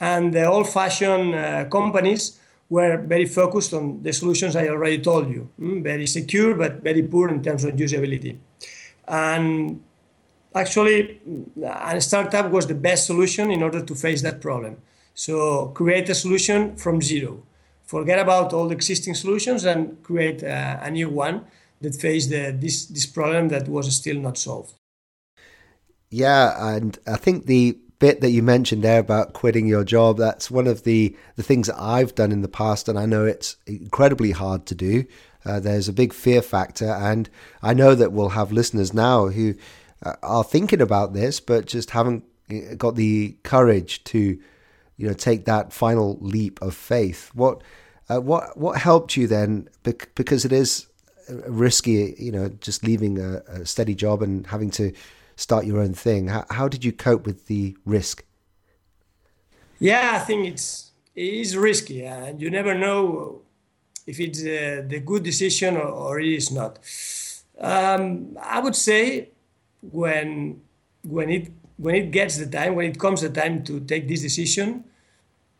And 0.00 0.32
the 0.32 0.44
old-fashioned 0.44 1.34
uh, 1.34 1.64
companies 1.66 2.38
were 2.68 2.96
very 2.98 3.26
focused 3.26 3.72
on 3.72 4.02
the 4.02 4.12
solutions 4.12 4.56
I 4.56 4.68
already 4.68 4.98
told 4.98 5.28
you, 5.30 5.48
mm, 5.60 5.82
very 5.82 6.06
secure 6.06 6.54
but 6.54 6.82
very 6.82 7.02
poor 7.02 7.28
in 7.28 7.42
terms 7.42 7.64
of 7.64 7.74
usability. 7.74 8.38
And 9.06 9.82
actually, 10.54 11.20
a 11.62 12.00
startup 12.00 12.50
was 12.50 12.66
the 12.66 12.74
best 12.74 13.06
solution 13.06 13.50
in 13.50 13.62
order 13.62 13.82
to 13.82 13.94
face 13.94 14.22
that 14.22 14.40
problem. 14.40 14.78
So 15.14 15.68
create 15.68 16.08
a 16.08 16.14
solution 16.14 16.76
from 16.76 17.00
zero. 17.00 17.42
Forget 17.84 18.18
about 18.18 18.52
all 18.52 18.66
the 18.68 18.74
existing 18.74 19.14
solutions 19.14 19.64
and 19.64 20.02
create 20.02 20.42
a, 20.42 20.80
a 20.82 20.90
new 20.90 21.10
one 21.10 21.44
that 21.80 21.94
faced 21.94 22.30
the, 22.30 22.56
this 22.58 22.86
this 22.86 23.06
problem 23.06 23.48
that 23.48 23.68
was 23.68 23.94
still 23.94 24.18
not 24.18 24.38
solved. 24.38 24.74
Yeah, 26.10 26.74
and 26.74 26.98
I 27.06 27.16
think 27.16 27.46
the 27.46 27.78
bit 27.98 28.20
that 28.20 28.30
you 28.30 28.42
mentioned 28.42 28.82
there 28.82 29.00
about 29.00 29.32
quitting 29.32 29.66
your 29.66 29.84
job 29.84 30.18
that's 30.18 30.50
one 30.50 30.66
of 30.66 30.84
the 30.84 31.16
the 31.36 31.42
things 31.42 31.68
that 31.68 31.80
I've 31.80 32.14
done 32.14 32.32
in 32.32 32.42
the 32.42 32.48
past 32.48 32.88
and 32.88 32.98
I 32.98 33.06
know 33.06 33.24
it's 33.24 33.56
incredibly 33.66 34.32
hard 34.32 34.66
to 34.66 34.74
do. 34.74 35.04
Uh, 35.44 35.60
there's 35.60 35.88
a 35.88 35.92
big 35.92 36.12
fear 36.12 36.42
factor 36.42 36.88
and 36.88 37.28
I 37.62 37.74
know 37.74 37.94
that 37.94 38.12
we'll 38.12 38.30
have 38.30 38.50
listeners 38.50 38.94
now 38.94 39.28
who 39.28 39.54
uh, 40.02 40.14
are 40.22 40.44
thinking 40.44 40.80
about 40.80 41.12
this 41.12 41.40
but 41.40 41.66
just 41.66 41.90
haven't 41.90 42.24
uh, 42.50 42.74
got 42.76 42.96
the 42.96 43.36
courage 43.42 44.02
to 44.04 44.38
you 44.96 45.08
know 45.08 45.14
take 45.14 45.44
that 45.44 45.72
final 45.72 46.18
leap 46.20 46.60
of 46.62 46.74
faith. 46.74 47.30
What 47.34 47.62
uh, 48.08 48.20
what 48.20 48.56
what 48.56 48.78
helped 48.78 49.16
you 49.16 49.26
then? 49.26 49.68
Because 49.82 50.44
it 50.44 50.52
is 50.52 50.86
risky 51.28 52.14
you 52.18 52.30
know 52.30 52.48
just 52.60 52.84
leaving 52.84 53.18
a, 53.18 53.36
a 53.48 53.66
steady 53.66 53.94
job 53.94 54.22
and 54.22 54.46
having 54.46 54.70
to 54.70 54.92
start 55.36 55.66
your 55.66 55.80
own 55.80 55.94
thing. 55.94 56.28
How, 56.28 56.44
how 56.50 56.68
did 56.68 56.84
you 56.84 56.92
cope 56.92 57.26
with 57.26 57.46
the 57.46 57.76
risk? 57.84 58.24
Yeah, 59.78 60.12
I 60.14 60.18
think 60.20 60.46
it's 60.46 60.92
it 61.14 61.34
is 61.34 61.56
risky, 61.56 62.04
and 62.04 62.40
you 62.40 62.50
never 62.50 62.74
know 62.74 63.42
if 64.06 64.20
it's 64.20 64.40
uh, 64.40 64.82
the 64.86 65.00
good 65.00 65.22
decision 65.22 65.76
or, 65.76 65.88
or, 65.88 66.20
it 66.20 66.32
is 66.32 66.50
not. 66.50 66.78
Um, 67.58 68.36
I 68.40 68.60
would 68.60 68.76
say 68.76 69.30
when 69.80 70.60
when 71.02 71.30
it 71.30 71.52
when 71.76 71.94
it 71.94 72.10
gets 72.10 72.38
the 72.38 72.46
time, 72.46 72.74
when 72.74 72.90
it 72.90 72.98
comes 72.98 73.20
the 73.20 73.30
time 73.30 73.62
to 73.64 73.80
take 73.80 74.08
this 74.08 74.22
decision, 74.22 74.84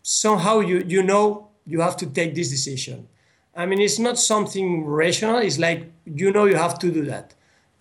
somehow 0.03 0.61
you 0.61 0.85
you 0.87 1.03
know 1.03 1.49
you 1.67 1.81
have 1.81 1.97
to 1.99 2.07
take 2.07 2.35
this 2.35 2.51
decision. 2.51 3.09
I 3.57 3.67
mean, 3.67 3.81
it's 3.81 3.99
not 3.99 4.19
something 4.19 4.85
rational. 4.85 5.39
It's 5.39 5.59
like 5.59 5.93
you 6.05 6.33
know 6.33 6.45
you 6.45 6.57
have 6.57 6.79
to 6.81 6.91
do 6.91 7.05
that. 7.07 7.35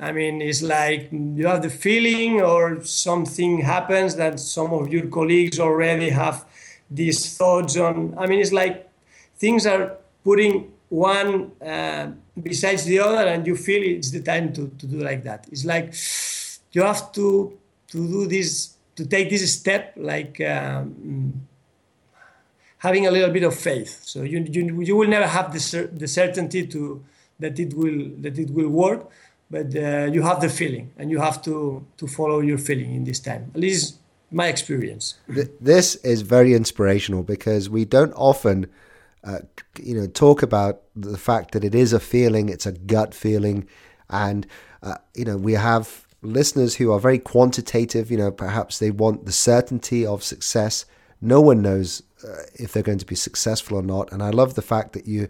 I 0.03 0.11
mean, 0.11 0.41
it's 0.41 0.61
like 0.61 1.09
you 1.11 1.47
have 1.47 1.61
the 1.61 1.69
feeling, 1.69 2.41
or 2.41 2.83
something 2.83 3.59
happens 3.61 4.15
that 4.17 4.39
some 4.39 4.73
of 4.73 4.91
your 4.91 5.07
colleagues 5.07 5.59
already 5.59 6.09
have 6.09 6.45
these 6.91 7.37
thoughts 7.37 7.77
on. 7.77 8.13
I 8.17 8.27
mean, 8.27 8.39
it's 8.39 8.51
like 8.51 8.89
things 9.37 9.65
are 9.65 9.97
putting 10.23 10.71
one 10.89 11.51
uh, 11.61 12.11
besides 12.41 12.83
the 12.83 12.99
other, 12.99 13.25
and 13.27 13.47
you 13.47 13.55
feel 13.55 13.81
it's 13.97 14.11
the 14.11 14.21
time 14.21 14.51
to, 14.53 14.67
to 14.79 14.85
do 14.85 14.97
like 14.99 15.23
that. 15.23 15.47
It's 15.51 15.65
like 15.65 15.93
you 16.73 16.81
have 16.83 17.11
to 17.13 17.57
to 17.87 18.07
do 18.07 18.27
this, 18.27 18.75
to 18.95 19.05
take 19.05 19.29
this 19.29 19.53
step, 19.59 19.93
like 19.95 20.41
um, 20.41 21.47
having 22.79 23.07
a 23.07 23.11
little 23.11 23.31
bit 23.31 23.43
of 23.43 23.55
faith. 23.55 24.01
So 24.03 24.23
you 24.23 24.39
you, 24.49 24.81
you 24.81 24.95
will 24.97 25.09
never 25.09 25.27
have 25.27 25.53
the, 25.53 25.89
the 25.93 26.07
certainty 26.07 26.67
to 26.67 27.03
that 27.39 27.59
it 27.59 27.73
will 27.73 28.11
that 28.21 28.37
it 28.37 28.49
will 28.49 28.69
work 28.69 29.09
but 29.53 29.75
uh, 29.75 30.09
you 30.11 30.23
have 30.23 30.41
the 30.41 30.49
feeling 30.49 30.91
and 30.97 31.11
you 31.11 31.19
have 31.19 31.39
to 31.43 31.85
to 31.97 32.07
follow 32.07 32.39
your 32.41 32.57
feeling 32.57 32.95
in 32.95 33.03
this 33.03 33.19
time. 33.19 33.51
At 33.53 33.61
least 33.61 33.99
my 34.31 34.47
experience. 34.47 35.15
This 35.61 35.95
is 35.97 36.23
very 36.23 36.55
inspirational 36.55 37.21
because 37.21 37.69
we 37.69 37.85
don't 37.85 38.13
often 38.13 38.65
uh, 39.23 39.41
you 39.79 39.93
know 39.93 40.07
talk 40.07 40.41
about 40.41 40.81
the 40.95 41.19
fact 41.19 41.51
that 41.51 41.63
it 41.63 41.75
is 41.75 41.93
a 41.93 41.99
feeling 41.99 42.49
it's 42.49 42.65
a 42.65 42.71
gut 42.71 43.13
feeling. 43.13 43.67
And 44.09 44.47
uh, 44.81 44.97
you 45.13 45.25
know 45.25 45.37
we 45.37 45.53
have 45.53 46.07
listeners 46.23 46.75
who 46.75 46.91
are 46.91 46.99
very 46.99 47.19
quantitative 47.19 48.09
you 48.09 48.17
know 48.17 48.31
perhaps 48.31 48.79
they 48.79 48.89
want 48.89 49.25
the 49.25 49.31
certainty 49.31 50.03
of 50.03 50.23
success. 50.23 50.85
No 51.21 51.39
one 51.41 51.61
knows 51.61 52.01
uh, 52.27 52.43
if 52.55 52.73
they're 52.73 52.89
going 52.91 53.05
to 53.05 53.13
be 53.15 53.15
successful 53.29 53.77
or 53.77 53.83
not. 53.83 54.11
And 54.11 54.23
i 54.23 54.31
love 54.31 54.55
the 54.55 54.67
fact 54.73 54.93
that 54.93 55.05
you 55.05 55.27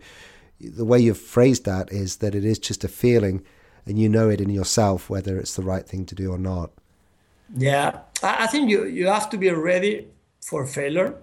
the 0.62 0.86
way 0.86 1.00
you've 1.00 1.26
phrased 1.36 1.66
that 1.66 1.92
is 1.92 2.18
that 2.18 2.34
it 2.36 2.46
is 2.46 2.58
just 2.58 2.86
a 2.86 2.88
feeling 2.88 3.44
and 3.86 4.00
you 4.00 4.10
know 4.10 4.30
it 4.30 4.42
in 4.42 4.50
yourself 4.50 5.10
whether 5.10 5.38
it's 5.38 5.56
the 5.56 5.64
right 5.64 5.88
thing 5.88 6.06
to 6.06 6.16
do 6.16 6.32
or 6.32 6.38
not. 6.38 6.72
Yeah, 7.56 8.00
I 8.22 8.48
think 8.48 8.70
you 8.70 8.86
you 8.86 9.08
have 9.08 9.30
to 9.30 9.38
be 9.38 9.50
ready 9.50 10.08
for 10.42 10.66
failure. 10.66 11.16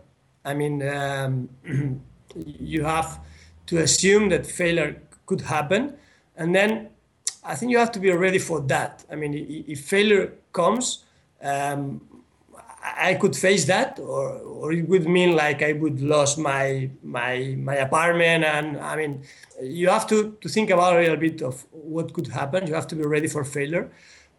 I 0.44 0.54
mean, 0.54 0.86
um, 0.86 1.48
you 2.34 2.84
have 2.84 3.20
to 3.66 3.78
assume 3.78 4.28
that 4.30 4.46
failure 4.46 5.00
could 5.26 5.42
happen, 5.42 5.94
and 6.36 6.54
then 6.54 6.88
I 7.42 7.54
think 7.54 7.72
you 7.72 7.78
have 7.78 7.92
to 7.92 8.00
be 8.00 8.10
ready 8.10 8.38
for 8.38 8.60
that. 8.62 9.04
I 9.10 9.16
mean, 9.16 9.64
if 9.66 9.80
failure 9.80 10.32
comes, 10.52 11.04
um, 11.42 12.00
I 12.82 13.14
could 13.14 13.36
face 13.36 13.66
that, 13.66 13.98
or, 13.98 14.38
or 14.38 14.72
it 14.72 14.88
would 14.88 15.06
mean 15.06 15.36
like 15.36 15.62
I 15.62 15.72
would 15.72 16.00
lose 16.00 16.38
my 16.38 16.90
my 17.02 17.56
my 17.58 17.76
apartment, 17.76 18.44
and 18.44 18.78
I 18.78 18.96
mean, 18.96 19.22
you 19.62 19.88
have 19.88 20.06
to 20.08 20.36
to 20.40 20.48
think 20.48 20.70
about 20.70 20.96
a 20.96 21.00
little 21.00 21.16
bit 21.16 21.42
of 21.42 21.66
what 21.72 22.12
could 22.12 22.28
happen. 22.28 22.66
You 22.66 22.74
have 22.74 22.86
to 22.88 22.96
be 22.96 23.02
ready 23.02 23.28
for 23.28 23.44
failure, 23.44 23.90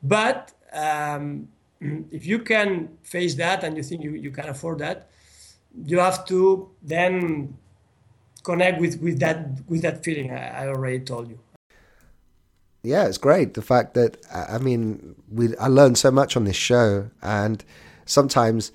but 0.02 0.54
um, 0.74 1.50
if 2.12 2.26
you 2.26 2.40
can 2.40 2.98
face 3.04 3.36
that 3.36 3.64
and 3.64 3.78
you 3.78 3.84
think 3.84 4.04
you, 4.04 4.12
you 4.14 4.32
can 4.32 4.50
afford 4.50 4.80
that, 4.80 5.10
you 5.86 6.00
have 6.00 6.26
to 6.26 6.70
then 6.82 7.58
connect 8.44 8.82
with 8.82 9.02
with 9.02 9.20
that 9.20 9.62
with 9.68 9.82
that 9.84 10.04
feeling 10.04 10.32
I, 10.32 10.64
I 10.64 10.68
already 10.68 11.00
told 11.00 11.30
you 11.30 11.38
yeah, 12.84 13.06
it's 13.06 13.18
great. 13.18 13.54
The 13.54 13.62
fact 13.62 13.94
that 13.94 14.18
I 14.34 14.58
mean, 14.58 15.16
we 15.32 15.56
I 15.58 15.68
learned 15.68 15.98
so 15.98 16.10
much 16.10 16.36
on 16.36 16.46
this 16.46 16.56
show, 16.56 17.12
and 17.22 17.64
sometimes 18.12 18.72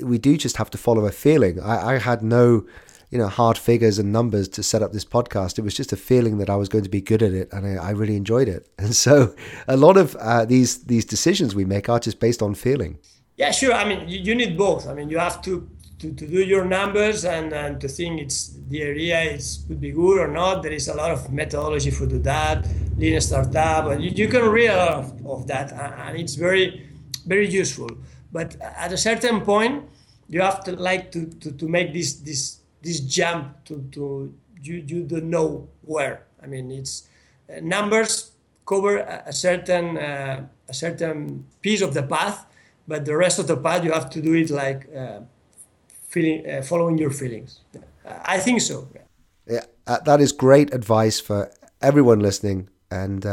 we 0.00 0.18
do 0.18 0.36
just 0.36 0.56
have 0.58 0.70
to 0.70 0.78
follow 0.78 1.06
a 1.06 1.12
feeling. 1.12 1.60
I, 1.60 1.94
I 1.94 1.98
had 1.98 2.22
no, 2.22 2.66
you 3.10 3.18
know, 3.18 3.28
hard 3.28 3.56
figures 3.56 3.98
and 3.98 4.12
numbers 4.12 4.48
to 4.48 4.62
set 4.62 4.82
up 4.82 4.92
this 4.92 5.04
podcast. 5.04 5.58
It 5.58 5.62
was 5.62 5.74
just 5.74 5.92
a 5.92 5.96
feeling 5.96 6.38
that 6.38 6.50
I 6.50 6.56
was 6.56 6.68
going 6.68 6.84
to 6.84 6.90
be 6.90 7.00
good 7.00 7.22
at 7.22 7.32
it, 7.32 7.52
and 7.52 7.66
I, 7.66 7.88
I 7.88 7.90
really 7.90 8.16
enjoyed 8.16 8.48
it. 8.48 8.68
And 8.78 8.94
so, 8.94 9.34
a 9.66 9.76
lot 9.76 9.96
of 9.96 10.14
uh, 10.16 10.44
these 10.44 10.84
these 10.84 11.04
decisions 11.04 11.54
we 11.54 11.64
make 11.64 11.88
are 11.88 12.00
just 12.00 12.20
based 12.20 12.42
on 12.42 12.54
feeling. 12.54 12.98
Yeah, 13.36 13.50
sure. 13.50 13.72
I 13.72 13.84
mean, 13.88 14.08
you, 14.08 14.18
you 14.18 14.34
need 14.34 14.56
both. 14.56 14.88
I 14.88 14.94
mean, 14.94 15.10
you 15.10 15.18
have 15.18 15.42
to, 15.42 15.68
to, 15.98 16.12
to 16.14 16.26
do 16.26 16.40
your 16.42 16.64
numbers 16.64 17.26
and, 17.26 17.52
and 17.52 17.78
to 17.82 17.88
think 17.88 18.18
it's 18.18 18.56
the 18.68 18.80
area 18.82 19.20
is 19.20 19.64
could 19.68 19.80
be 19.80 19.92
good 19.92 20.18
or 20.18 20.28
not. 20.28 20.62
There 20.62 20.72
is 20.72 20.88
a 20.88 20.94
lot 20.94 21.10
of 21.10 21.30
methodology 21.30 21.90
for 21.90 22.06
do 22.06 22.18
that, 22.20 22.66
lean 22.96 23.20
startup, 23.20 23.86
and 23.90 24.02
you, 24.02 24.10
you 24.10 24.28
can 24.28 24.44
read 24.48 24.70
a 24.70 24.76
lot 24.76 24.94
of, 25.00 25.26
of 25.26 25.46
that, 25.48 25.72
and 25.72 26.16
it's 26.18 26.34
very 26.34 26.86
very 27.26 27.48
useful. 27.48 27.90
But 28.36 28.60
at 28.60 28.92
a 28.92 28.98
certain 28.98 29.40
point, 29.40 29.88
you 30.28 30.42
have 30.42 30.62
to 30.64 30.72
like 30.72 31.10
to, 31.12 31.24
to, 31.40 31.52
to 31.52 31.66
make 31.76 31.94
this 31.94 32.10
this 32.28 32.58
this 32.82 33.00
jump 33.00 33.64
to, 33.64 33.74
to 33.92 34.34
you, 34.62 34.74
you 34.86 35.04
don't 35.04 35.30
know 35.30 35.68
where. 35.80 36.26
I 36.42 36.46
mean, 36.46 36.70
it's 36.70 37.08
uh, 37.48 37.60
numbers 37.62 38.32
cover 38.66 38.98
a, 38.98 39.22
a 39.26 39.32
certain 39.32 39.96
uh, 39.96 40.46
a 40.68 40.74
certain 40.74 41.46
piece 41.62 41.80
of 41.80 41.94
the 41.94 42.02
path, 42.02 42.44
but 42.86 43.06
the 43.06 43.16
rest 43.16 43.38
of 43.38 43.46
the 43.46 43.56
path 43.56 43.82
you 43.82 43.92
have 43.92 44.10
to 44.10 44.20
do 44.20 44.34
it 44.34 44.50
like 44.50 44.86
uh, 44.94 45.20
feeling, 46.12 46.44
uh, 46.46 46.60
following 46.60 46.98
your 46.98 47.12
feelings. 47.12 47.60
I 48.04 48.38
think 48.38 48.60
so. 48.60 48.86
Yeah, 49.46 49.64
uh, 49.86 50.00
that 50.04 50.20
is 50.20 50.32
great 50.32 50.74
advice 50.74 51.20
for 51.20 51.50
everyone 51.80 52.20
listening, 52.20 52.68
and 52.90 53.24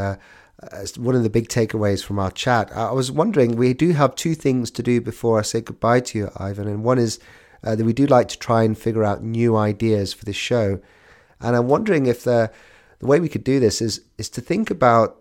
uh, 0.72 0.86
one 0.98 1.16
of 1.16 1.24
the 1.24 1.30
big 1.30 1.50
takeaways 1.50 2.04
from 2.04 2.20
our 2.20 2.32
chat. 2.32 2.72
I 2.76 2.92
was 2.92 3.12
wondering, 3.12 3.56
we 3.56 3.74
do 3.74 3.92
have 3.94 4.16
two 4.16 4.36
things 4.36 4.72
to 4.72 4.84
do 4.84 5.02
before 5.02 5.40
I 5.40 5.42
say 5.42 5.62
goodbye 5.62 6.02
to 6.02 6.18
you, 6.18 6.32
Ivan, 6.38 6.68
and 6.68 6.84
one 6.84 7.00
is 7.00 7.20
uh, 7.64 7.76
that 7.76 7.86
we 7.86 7.94
do 7.94 8.06
like 8.06 8.28
to 8.30 8.40
try 8.40 8.64
and 8.64 8.78
figure 8.78 9.04
out 9.04 9.24
new 9.24 9.56
ideas 9.56 10.14
for 10.14 10.26
this 10.26 10.36
show, 10.36 10.80
and 11.40 11.56
I'm 11.56 11.68
wondering 11.68 12.06
if 12.06 12.24
the 12.24 12.52
the 13.00 13.06
way 13.06 13.20
we 13.20 13.30
could 13.30 13.44
do 13.44 13.60
this 13.60 13.82
is 13.82 14.02
is 14.18 14.30
to 14.32 14.42
think 14.42 14.70
about. 14.70 15.18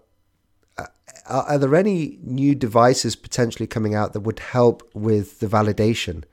Uh, 0.79 0.87
are, 1.29 1.43
are 1.45 1.59
there 1.59 1.75
any 1.77 2.19
new 2.23 2.55
devices 2.55 3.17
potentially 3.17 3.67
coming 3.67 3.95
out 3.95 4.13
that 4.13 4.21
would 4.21 4.39
help 4.39 4.89
with 4.95 5.41
the 5.41 5.47
validation? 5.47 6.25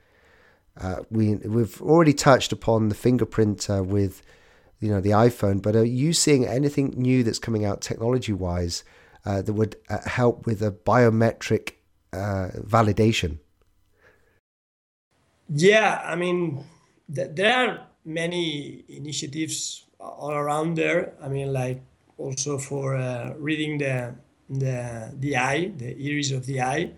Uh, 0.80 0.96
we 1.10 1.36
we've 1.36 1.80
already 1.82 2.14
touched 2.14 2.52
upon 2.52 2.88
the 2.88 2.94
fingerprint 2.94 3.68
uh, 3.68 3.82
with 3.82 4.22
you 4.80 4.88
know 4.88 5.00
the 5.00 5.10
iPhone, 5.10 5.60
but 5.62 5.76
are 5.76 5.84
you 5.84 6.12
seeing 6.12 6.46
anything 6.46 6.94
new 6.96 7.22
that's 7.22 7.38
coming 7.38 7.64
out 7.64 7.80
technology 7.80 8.32
wise 8.32 8.82
uh, 9.24 9.42
that 9.42 9.52
would 9.52 9.76
uh, 9.88 9.98
help 10.06 10.46
with 10.46 10.62
a 10.62 10.70
biometric 10.70 11.72
uh, 12.12 12.48
validation? 12.56 13.38
Yeah, 15.48 16.00
I 16.04 16.14
mean, 16.16 16.64
th- 17.12 17.30
there 17.34 17.54
are 17.54 17.86
many 18.04 18.84
initiatives 18.88 19.84
all 19.98 20.32
around 20.32 20.76
there. 20.76 21.14
I 21.22 21.28
mean, 21.28 21.52
like 21.52 21.82
also 22.18 22.58
for 22.58 22.96
uh, 22.96 23.34
reading 23.38 23.78
the 23.78 24.14
the 24.48 25.12
the 25.18 25.36
eye, 25.36 25.72
the 25.76 25.96
iris 25.98 26.30
of 26.30 26.46
the 26.46 26.60
eye. 26.60 26.92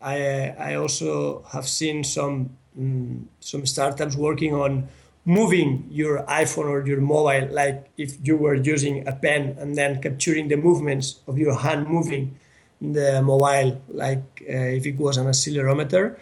I, 0.00 0.54
I 0.58 0.74
also 0.74 1.42
have 1.52 1.66
seen 1.66 2.04
some 2.04 2.56
um, 2.78 3.28
some 3.40 3.64
startups 3.66 4.16
working 4.16 4.54
on 4.54 4.88
moving 5.24 5.86
your 5.90 6.22
iPhone 6.24 6.66
or 6.66 6.86
your 6.86 7.00
mobile, 7.00 7.48
like 7.52 7.88
if 7.96 8.16
you 8.26 8.36
were 8.36 8.54
using 8.54 9.06
a 9.08 9.12
pen 9.12 9.56
and 9.58 9.76
then 9.76 10.00
capturing 10.02 10.48
the 10.48 10.56
movements 10.56 11.20
of 11.26 11.38
your 11.38 11.54
hand 11.56 11.86
moving 11.88 12.38
the 12.80 13.22
mobile, 13.22 13.80
like 13.88 14.42
uh, 14.48 14.76
if 14.78 14.86
it 14.86 14.96
was 14.98 15.16
an 15.16 15.26
accelerometer. 15.26 16.16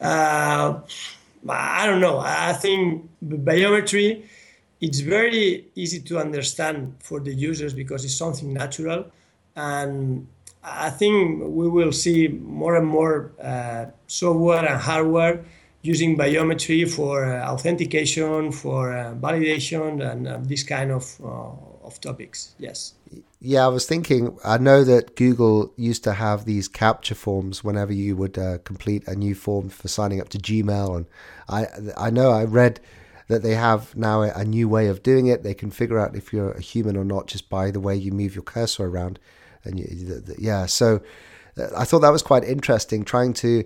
Uh, 0.00 0.80
I 1.48 1.86
don't 1.86 2.00
know. 2.00 2.18
I 2.18 2.52
think 2.52 3.08
biometry 3.24 4.24
it's 4.80 5.00
very 5.00 5.66
easy 5.74 6.00
to 6.00 6.18
understand 6.18 6.94
for 7.00 7.20
the 7.20 7.32
users 7.32 7.72
because 7.72 8.04
it's 8.04 8.14
something 8.14 8.52
natural 8.52 9.06
and 9.56 10.26
I 10.62 10.90
think 10.90 11.42
we 11.42 11.68
will 11.68 11.92
see 11.92 12.28
more 12.28 12.76
and 12.76 12.86
more 12.86 13.32
uh, 13.40 13.86
software 14.06 14.64
and 14.64 14.80
hardware 14.80 15.44
using 15.84 16.16
biometry 16.16 16.90
for 16.90 17.26
uh, 17.26 17.52
authentication, 17.52 18.50
for 18.50 18.96
uh, 18.96 19.14
validation, 19.14 20.00
and 20.10 20.26
uh, 20.26 20.38
this 20.42 20.64
kind 20.64 20.90
of 20.90 21.20
uh, 21.22 21.86
of 21.86 22.00
topics. 22.00 22.54
Yes. 22.58 22.94
Yeah, 23.38 23.66
I 23.66 23.68
was 23.68 23.86
thinking. 23.86 24.36
I 24.42 24.58
know 24.58 24.82
that 24.82 25.14
Google 25.14 25.72
used 25.76 26.02
to 26.04 26.14
have 26.14 26.46
these 26.46 26.68
CAPTCHA 26.68 27.14
forms 27.14 27.62
whenever 27.62 27.92
you 27.92 28.16
would 28.16 28.38
uh, 28.38 28.58
complete 28.64 29.06
a 29.06 29.14
new 29.14 29.34
form 29.34 29.68
for 29.68 29.86
signing 29.88 30.20
up 30.20 30.30
to 30.30 30.38
Gmail, 30.38 30.96
and 30.96 31.06
I 31.48 31.66
I 31.96 32.10
know 32.10 32.30
I 32.30 32.44
read 32.44 32.80
that 33.28 33.42
they 33.42 33.54
have 33.54 33.96
now 33.96 34.20
a, 34.20 34.44
new 34.44 34.68
way 34.68 34.88
of 34.88 35.02
doing 35.02 35.28
it. 35.28 35.42
They 35.42 35.54
can 35.54 35.70
figure 35.70 35.98
out 35.98 36.14
if 36.14 36.30
you're 36.30 36.52
a 36.52 36.60
human 36.60 36.94
or 36.94 37.04
not 37.04 37.26
just 37.26 37.48
by 37.48 37.70
the 37.70 37.80
way 37.80 37.96
you 37.96 38.12
move 38.12 38.34
your 38.34 38.42
cursor 38.42 38.84
around 38.84 39.18
and 39.64 39.78
you, 39.78 40.22
yeah, 40.38 40.66
so 40.66 41.00
uh, 41.56 41.68
I 41.74 41.84
thought 41.84 42.00
that 42.00 42.12
was 42.12 42.22
quite 42.22 42.44
interesting, 42.44 43.02
trying 43.02 43.32
to 43.34 43.64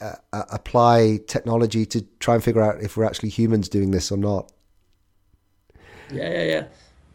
uh, 0.00 0.14
uh, 0.32 0.44
apply 0.50 1.20
technology 1.26 1.84
to 1.86 2.02
try 2.18 2.34
and 2.34 2.44
figure 2.44 2.62
out 2.62 2.82
if 2.82 2.96
we're 2.96 3.04
actually 3.04 3.28
humans 3.28 3.68
doing 3.68 3.90
this 3.90 4.10
or 4.10 4.16
not. 4.16 4.50
Yeah, 6.12 6.30
yeah, 6.30 6.44
yeah. 6.44 6.64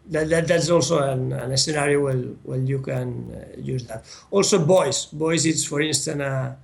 That, 0.08 0.30
that 0.30 0.48
that's 0.48 0.70
also 0.70 1.01
an, 1.01 1.34
an 1.34 1.58
scenario 1.58 2.04
where, 2.04 2.18
where 2.44 2.60
you 2.60 2.80
can 2.80 3.32
uh, 3.34 3.60
use 3.60 3.86
that. 3.88 4.06
Also, 4.30 4.60
voice. 4.60 5.06
Voice 5.06 5.46
is, 5.46 5.65
for 5.65 5.82
instance, 5.82 6.22
a, 6.22 6.58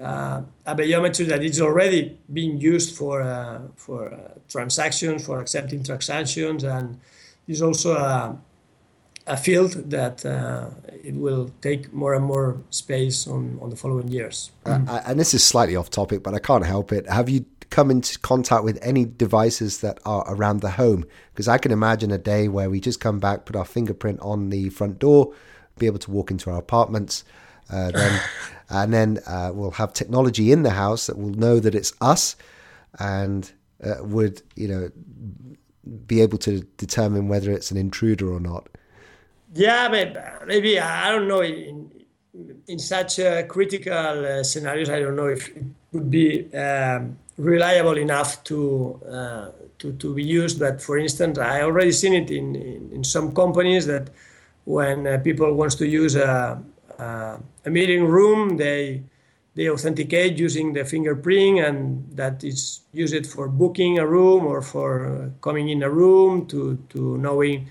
uh, 0.00 0.42
a 0.66 0.74
biometry 0.74 1.26
that 1.28 1.42
is 1.44 1.60
already 1.60 2.18
being 2.32 2.60
used 2.60 2.96
for 2.96 3.22
uh, 3.22 3.60
for 3.76 4.18
transactions, 4.48 5.24
for 5.24 5.40
accepting 5.40 5.84
transactions, 5.84 6.64
and 6.64 6.98
is 7.46 7.62
also 7.62 7.94
a 7.94 8.36
a 9.26 9.36
field 9.36 9.72
that 9.90 10.24
uh, 10.24 10.70
it 11.04 11.14
will 11.14 11.50
take 11.60 11.92
more 11.92 12.14
and 12.14 12.24
more 12.24 12.60
space 12.70 13.26
on, 13.26 13.58
on 13.60 13.70
the 13.70 13.76
following 13.76 14.08
years. 14.08 14.50
Uh, 14.64 15.02
and 15.06 15.18
this 15.18 15.34
is 15.34 15.44
slightly 15.44 15.76
off 15.76 15.90
topic, 15.90 16.22
but 16.22 16.34
I 16.34 16.38
can't 16.38 16.66
help 16.66 16.92
it. 16.92 17.08
Have 17.08 17.28
you 17.28 17.44
come 17.70 17.90
into 17.90 18.18
contact 18.18 18.64
with 18.64 18.78
any 18.82 19.04
devices 19.04 19.80
that 19.80 19.98
are 20.04 20.24
around 20.28 20.60
the 20.60 20.70
home? 20.70 21.04
Because 21.32 21.48
I 21.48 21.58
can 21.58 21.70
imagine 21.72 22.10
a 22.10 22.18
day 22.18 22.48
where 22.48 22.68
we 22.68 22.80
just 22.80 23.00
come 23.00 23.20
back, 23.20 23.44
put 23.44 23.56
our 23.56 23.64
fingerprint 23.64 24.20
on 24.20 24.50
the 24.50 24.70
front 24.70 24.98
door, 24.98 25.32
be 25.78 25.86
able 25.86 25.98
to 26.00 26.10
walk 26.10 26.30
into 26.30 26.50
our 26.50 26.58
apartments, 26.58 27.24
uh, 27.70 27.90
then, 27.92 28.20
and 28.70 28.92
then 28.92 29.18
uh, 29.26 29.52
we'll 29.54 29.70
have 29.72 29.92
technology 29.92 30.52
in 30.52 30.62
the 30.62 30.70
house 30.70 31.06
that 31.06 31.16
will 31.18 31.30
know 31.30 31.60
that 31.60 31.74
it's 31.74 31.92
us, 32.00 32.36
and 32.98 33.52
uh, 33.84 33.96
would 34.00 34.42
you 34.56 34.68
know 34.68 34.90
be 36.06 36.20
able 36.20 36.38
to 36.38 36.60
determine 36.76 37.28
whether 37.28 37.50
it's 37.52 37.70
an 37.70 37.76
intruder 37.76 38.32
or 38.32 38.40
not. 38.40 38.68
Yeah, 39.52 39.88
but 39.88 40.46
maybe 40.46 40.78
I 40.78 41.10
don't 41.10 41.28
know. 41.28 41.42
In, 41.42 41.90
in 42.68 42.78
such 42.78 43.18
uh, 43.18 43.42
critical 43.44 44.24
uh, 44.24 44.42
scenarios, 44.44 44.88
I 44.88 45.00
don't 45.00 45.16
know 45.16 45.26
if 45.26 45.48
it 45.48 45.64
would 45.92 46.10
be 46.10 46.52
um, 46.54 47.18
reliable 47.36 47.98
enough 47.98 48.44
to, 48.44 49.00
uh, 49.10 49.48
to 49.78 49.92
to 49.92 50.14
be 50.14 50.22
used. 50.22 50.60
But 50.60 50.80
for 50.80 50.98
instance, 50.98 51.38
I 51.38 51.62
already 51.62 51.92
seen 51.92 52.14
it 52.14 52.30
in, 52.30 52.54
in, 52.54 52.90
in 52.92 53.04
some 53.04 53.34
companies 53.34 53.86
that 53.86 54.10
when 54.64 55.06
uh, 55.06 55.18
people 55.18 55.52
wants 55.54 55.74
to 55.76 55.86
use 55.86 56.14
a, 56.14 56.62
a, 56.98 57.38
a 57.64 57.70
meeting 57.70 58.04
room, 58.04 58.56
they 58.56 59.02
they 59.56 59.68
authenticate 59.68 60.38
using 60.38 60.72
the 60.72 60.84
fingerprint, 60.84 61.58
and 61.58 62.06
that 62.16 62.44
is 62.44 62.82
used 62.92 63.26
for 63.26 63.48
booking 63.48 63.98
a 63.98 64.06
room 64.06 64.46
or 64.46 64.62
for 64.62 65.06
uh, 65.06 65.28
coming 65.40 65.70
in 65.70 65.82
a 65.82 65.90
room 65.90 66.46
to 66.46 66.78
to 66.90 67.18
knowing 67.18 67.68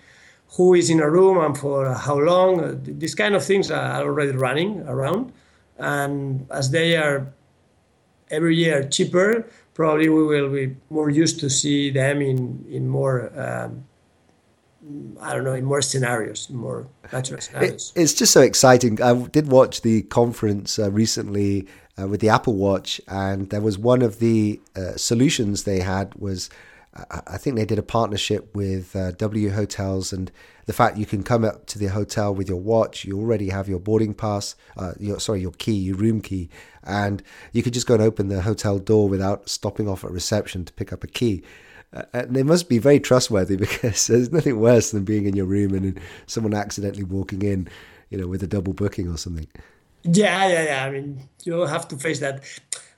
who 0.55 0.73
is 0.73 0.89
in 0.89 0.99
a 0.99 1.09
room 1.09 1.37
and 1.37 1.57
for 1.57 1.93
how 1.93 2.17
long. 2.17 2.59
Uh, 2.59 2.75
these 2.81 3.15
kind 3.15 3.35
of 3.35 3.43
things 3.43 3.69
are 3.71 4.01
already 4.01 4.31
running 4.31 4.81
around. 4.87 5.31
And 5.77 6.47
as 6.51 6.71
they 6.71 6.97
are 6.97 7.31
every 8.29 8.55
year 8.55 8.83
cheaper, 8.83 9.47
probably 9.73 10.09
we 10.09 10.23
will 10.25 10.49
be 10.49 10.75
more 10.89 11.09
used 11.09 11.39
to 11.39 11.49
see 11.49 11.89
them 11.91 12.21
in, 12.21 12.65
in 12.69 12.87
more, 12.87 13.31
um, 13.39 13.85
I 15.21 15.33
don't 15.33 15.43
know, 15.43 15.53
in 15.53 15.65
more 15.65 15.81
scenarios, 15.81 16.49
more 16.49 16.87
natural 17.13 17.41
scenarios. 17.41 17.93
It, 17.95 18.01
it's 18.01 18.13
just 18.13 18.33
so 18.33 18.41
exciting. 18.41 19.01
I 19.01 19.13
did 19.13 19.47
watch 19.47 19.81
the 19.81 20.01
conference 20.03 20.79
uh, 20.79 20.91
recently 20.91 21.67
uh, 21.99 22.07
with 22.07 22.21
the 22.21 22.29
Apple 22.29 22.55
Watch, 22.55 22.99
and 23.07 23.49
there 23.49 23.61
was 23.61 23.77
one 23.77 24.01
of 24.01 24.19
the 24.19 24.59
uh, 24.75 24.95
solutions 24.95 25.63
they 25.63 25.79
had 25.79 26.13
was 26.15 26.49
I 27.11 27.37
think 27.37 27.55
they 27.55 27.65
did 27.65 27.77
a 27.77 27.83
partnership 27.83 28.55
with 28.55 28.95
uh, 28.95 29.11
W 29.11 29.51
Hotels, 29.51 30.11
and 30.11 30.31
the 30.65 30.73
fact 30.73 30.97
you 30.97 31.05
can 31.05 31.21
come 31.23 31.45
up 31.45 31.67
to 31.67 31.79
the 31.79 31.87
hotel 31.87 32.33
with 32.33 32.49
your 32.49 32.59
watch, 32.59 33.05
you 33.05 33.17
already 33.19 33.49
have 33.49 33.69
your 33.69 33.79
boarding 33.79 34.13
pass, 34.13 34.55
uh, 34.75 34.93
your 34.99 35.19
sorry, 35.19 35.39
your 35.41 35.51
key, 35.51 35.73
your 35.73 35.97
room 35.97 36.19
key, 36.19 36.49
and 36.83 37.21
you 37.53 37.61
could 37.61 37.73
just 37.73 37.85
go 37.85 37.93
and 37.93 38.03
open 38.03 38.27
the 38.27 38.41
hotel 38.41 38.79
door 38.79 39.07
without 39.07 39.47
stopping 39.49 39.87
off 39.87 40.03
at 40.03 40.11
reception 40.11 40.65
to 40.65 40.73
pick 40.73 40.91
up 40.91 41.03
a 41.03 41.07
key. 41.07 41.43
Uh, 41.93 42.03
and 42.13 42.35
they 42.35 42.43
must 42.43 42.69
be 42.69 42.79
very 42.79 42.99
trustworthy 42.99 43.55
because 43.67 44.07
there's 44.07 44.31
nothing 44.31 44.59
worse 44.59 44.91
than 44.91 45.03
being 45.03 45.25
in 45.25 45.35
your 45.35 45.45
room 45.45 45.73
and 45.75 45.99
someone 46.25 46.53
accidentally 46.55 47.03
walking 47.03 47.43
in, 47.43 47.67
you 48.09 48.17
know, 48.17 48.27
with 48.27 48.41
a 48.41 48.47
double 48.47 48.73
booking 48.73 49.07
or 49.07 49.17
something. 49.17 49.47
Yeah, 50.03 50.47
yeah, 50.47 50.63
yeah. 50.63 50.85
I 50.85 50.89
mean, 50.89 51.29
you 51.43 51.53
have 51.61 51.87
to 51.89 51.97
face 51.97 52.19
that. 52.19 52.43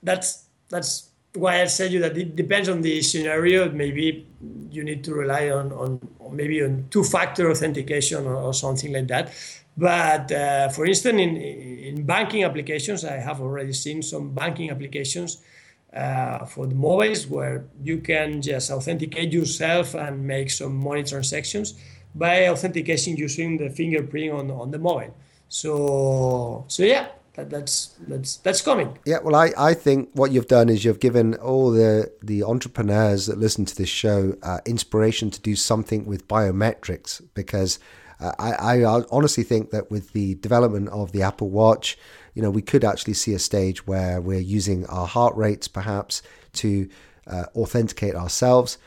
That's 0.01 0.45
that's 0.69 1.11
why 1.34 1.62
I 1.62 1.65
said 1.65 1.91
you 1.91 2.00
that 2.02 2.17
it 2.17 2.36
depends 2.36 2.70
on 2.70 2.82
the 2.82 3.02
scenario. 3.02 3.72
Maybe 3.72 4.28
you 4.70 4.84
need 4.84 5.04
to 5.06 5.13
rely 5.13 5.50
on, 5.50 5.72
on 5.72 6.00
maybe 6.32 6.63
on 6.63 6.88
two-factor 6.89 7.50
authentication 7.50 8.26
or, 8.26 8.36
or, 8.36 8.54
something 8.54 8.91
like 8.91 9.08
that. 9.08 9.34
But 9.78 10.32
uh, 10.32 10.70
for 10.70 10.86
instance, 10.86 11.20
in, 11.20 11.38
in 11.38 12.06
banking 12.06 12.44
applications, 12.44 13.06
I 13.06 13.17
have 13.17 13.41
already 13.41 13.74
seen 13.74 14.02
some 14.02 14.34
banking 14.34 14.70
applications 14.70 15.41
uh, 15.94 16.46
for 16.46 16.67
the 16.67 16.76
mobiles 16.76 17.28
where 17.28 17.65
you 17.84 18.00
can 18.00 18.41
just 18.41 18.72
authenticate 18.72 19.32
yourself 19.32 19.94
and 19.94 20.26
make 20.26 20.50
some 20.50 20.76
money 20.76 21.04
transactions 21.04 21.76
by 22.15 22.48
authentication 22.48 23.15
using 23.15 23.58
the 23.58 23.70
fingerprint 23.70 24.34
on, 24.34 24.52
on 24.52 24.72
the 24.72 24.80
mobile. 24.80 25.13
So, 25.48 26.65
so 26.67 26.84
yeah, 26.84 27.08
that's 27.49 27.95
that's 28.08 28.38
that's 28.38 28.62
coming. 28.62 28.97
Yeah, 29.06 29.19
well, 29.23 29.36
I, 29.36 29.51
I 29.58 29.73
think 29.73 30.10
what 30.13 30.32
you've 30.32 30.47
done 30.47 30.69
is 30.69 30.84
you've 30.86 30.99
given 30.99 31.36
all 31.36 31.71
the 31.71 32.12
the 32.21 32.43
entrepreneurs 32.43 33.27
that 33.27 33.38
listen 33.38 33.65
to 33.65 33.75
this 33.75 33.89
show 33.89 34.36
uh, 34.43 34.60
inspiration 34.65 35.30
to 35.32 35.41
do 35.41 35.56
something 35.56 36.06
with 36.06 36.27
biometrics 36.27 37.21
because 37.34 37.80
uh, 38.19 38.32
I, 38.38 38.84
I 38.84 39.04
honestly 39.12 39.43
think 39.43 39.71
that 39.71 39.89
with 39.89 40.13
the 40.13 40.36
development 40.36 40.89
of 40.89 41.12
the 41.12 41.23
Apple 41.23 41.49
Watch, 41.49 41.97
you 42.36 42.41
know, 42.41 42.51
we 42.51 42.62
could 42.62 42.84
actually 42.84 43.13
see 43.13 43.34
a 43.34 43.39
stage 43.39 43.88
where 43.88 44.21
we're 44.21 44.39
using 44.39 44.86
our 44.86 45.08
heart 45.08 45.36
rates 45.36 45.67
perhaps 45.67 46.21
to 46.54 46.88
uh, 47.27 47.45
authenticate 47.56 48.15
ourselves, 48.15 48.77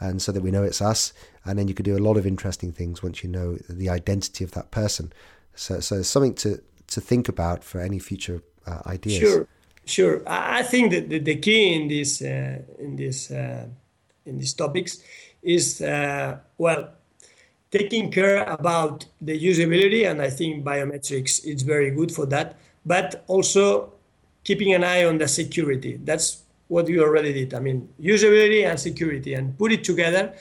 and 0.00 0.22
so 0.22 0.32
that 0.32 0.42
we 0.42 0.50
know 0.50 0.62
it's 0.62 0.80
us. 0.80 1.12
And 1.44 1.58
then 1.58 1.68
you 1.68 1.74
could 1.74 1.84
do 1.84 1.96
a 1.96 1.98
lot 1.98 2.16
of 2.16 2.26
interesting 2.26 2.72
things 2.72 3.02
once 3.02 3.22
you 3.22 3.28
know 3.28 3.58
the 3.68 3.90
identity 3.90 4.44
of 4.44 4.52
that 4.52 4.70
person. 4.70 5.12
So, 5.54 5.80
so 5.80 6.02
something 6.02 6.34
to 6.36 6.62
to 6.94 7.00
think 7.00 7.28
about 7.28 7.64
for 7.64 7.80
any 7.80 7.98
future 7.98 8.40
uh, 8.66 8.80
ideas. 8.86 9.18
Sure, 9.18 9.48
sure. 9.84 10.22
I 10.26 10.62
think 10.62 10.92
that 10.92 11.24
the, 11.24 11.36
key 11.36 11.74
in 11.74 11.88
this 11.88 12.22
uh, 12.22 12.62
in 12.78 12.96
this 12.96 13.30
uh, 13.30 13.66
in 14.24 14.38
these 14.38 14.54
topics 14.54 15.02
is 15.42 15.80
uh, 15.82 16.38
well 16.56 16.90
taking 17.70 18.10
care 18.12 18.44
about 18.44 19.06
the 19.20 19.36
usability, 19.50 20.08
and 20.08 20.22
I 20.22 20.30
think 20.30 20.64
biometrics 20.64 21.44
is 21.44 21.62
very 21.62 21.90
good 21.90 22.12
for 22.12 22.26
that. 22.26 22.56
But 22.86 23.24
also 23.26 23.92
keeping 24.44 24.72
an 24.72 24.84
eye 24.84 25.04
on 25.04 25.18
the 25.18 25.26
security. 25.26 25.98
That's 26.04 26.42
what 26.68 26.88
you 26.88 27.02
already 27.02 27.32
did. 27.32 27.54
I 27.54 27.60
mean, 27.60 27.88
usability 28.00 28.64
and 28.64 28.78
security, 28.78 29.34
and 29.34 29.58
put 29.58 29.72
it 29.72 29.82
together, 29.82 30.34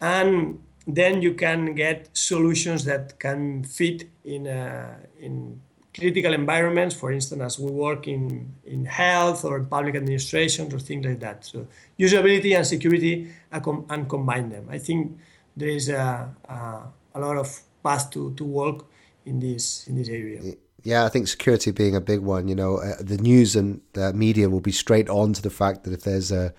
and 0.00 0.58
then 0.86 1.22
you 1.22 1.34
can 1.34 1.74
get 1.74 2.08
solutions 2.12 2.84
that 2.86 3.20
can 3.20 3.62
fit 3.62 4.08
in 4.24 4.48
uh, 4.48 4.96
in 5.20 5.60
critical 5.94 6.32
environments, 6.32 6.94
for 6.94 7.12
instance, 7.12 7.42
as 7.42 7.58
we 7.58 7.70
work 7.70 8.06
in, 8.06 8.54
in 8.64 8.84
health 8.84 9.44
or 9.44 9.60
public 9.60 9.94
administration 9.96 10.72
or 10.72 10.78
things 10.78 11.04
like 11.04 11.20
that. 11.20 11.44
So 11.44 11.66
usability 11.98 12.56
and 12.56 12.66
security 12.66 13.30
and 13.50 14.08
combine 14.08 14.50
them. 14.50 14.68
I 14.70 14.78
think 14.78 15.18
there 15.56 15.68
is 15.68 15.88
a, 15.88 16.34
a, 16.48 16.82
a 17.14 17.20
lot 17.20 17.36
of 17.36 17.60
path 17.82 18.10
to, 18.10 18.34
to 18.34 18.44
work 18.44 18.86
in 19.26 19.40
this 19.40 19.86
in 19.86 19.96
this 19.96 20.08
area. 20.08 20.54
Yeah, 20.82 21.04
I 21.04 21.08
think 21.08 21.28
security 21.28 21.72
being 21.72 21.94
a 21.94 22.00
big 22.00 22.20
one. 22.20 22.48
You 22.48 22.54
know, 22.54 22.78
uh, 22.78 22.94
the 23.00 23.18
news 23.18 23.54
and 23.54 23.80
uh, 23.96 24.12
media 24.12 24.48
will 24.48 24.60
be 24.60 24.72
straight 24.72 25.10
on 25.10 25.34
to 25.34 25.42
the 25.42 25.50
fact 25.50 25.84
that 25.84 25.92
if 25.92 26.02
there's 26.02 26.32
a 26.32 26.54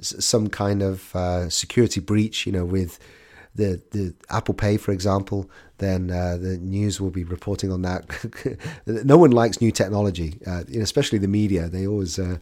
some 0.00 0.48
kind 0.48 0.82
of 0.82 1.14
uh, 1.14 1.48
security 1.48 2.00
breach, 2.00 2.46
you 2.46 2.52
know, 2.52 2.64
with 2.64 2.98
the 3.54 3.80
the 3.90 4.14
Apple 4.30 4.54
Pay, 4.54 4.76
for 4.76 4.92
example, 4.92 5.48
then 5.78 6.10
uh, 6.10 6.36
the 6.36 6.58
news 6.58 7.00
will 7.00 7.10
be 7.10 7.24
reporting 7.24 7.70
on 7.70 7.82
that. 7.82 8.04
no 8.86 9.16
one 9.16 9.30
likes 9.30 9.60
new 9.60 9.70
technology, 9.70 10.38
uh, 10.46 10.64
especially 10.76 11.18
the 11.18 11.28
media. 11.28 11.68
They 11.68 11.86
always 11.86 12.18
uh, 12.18 12.38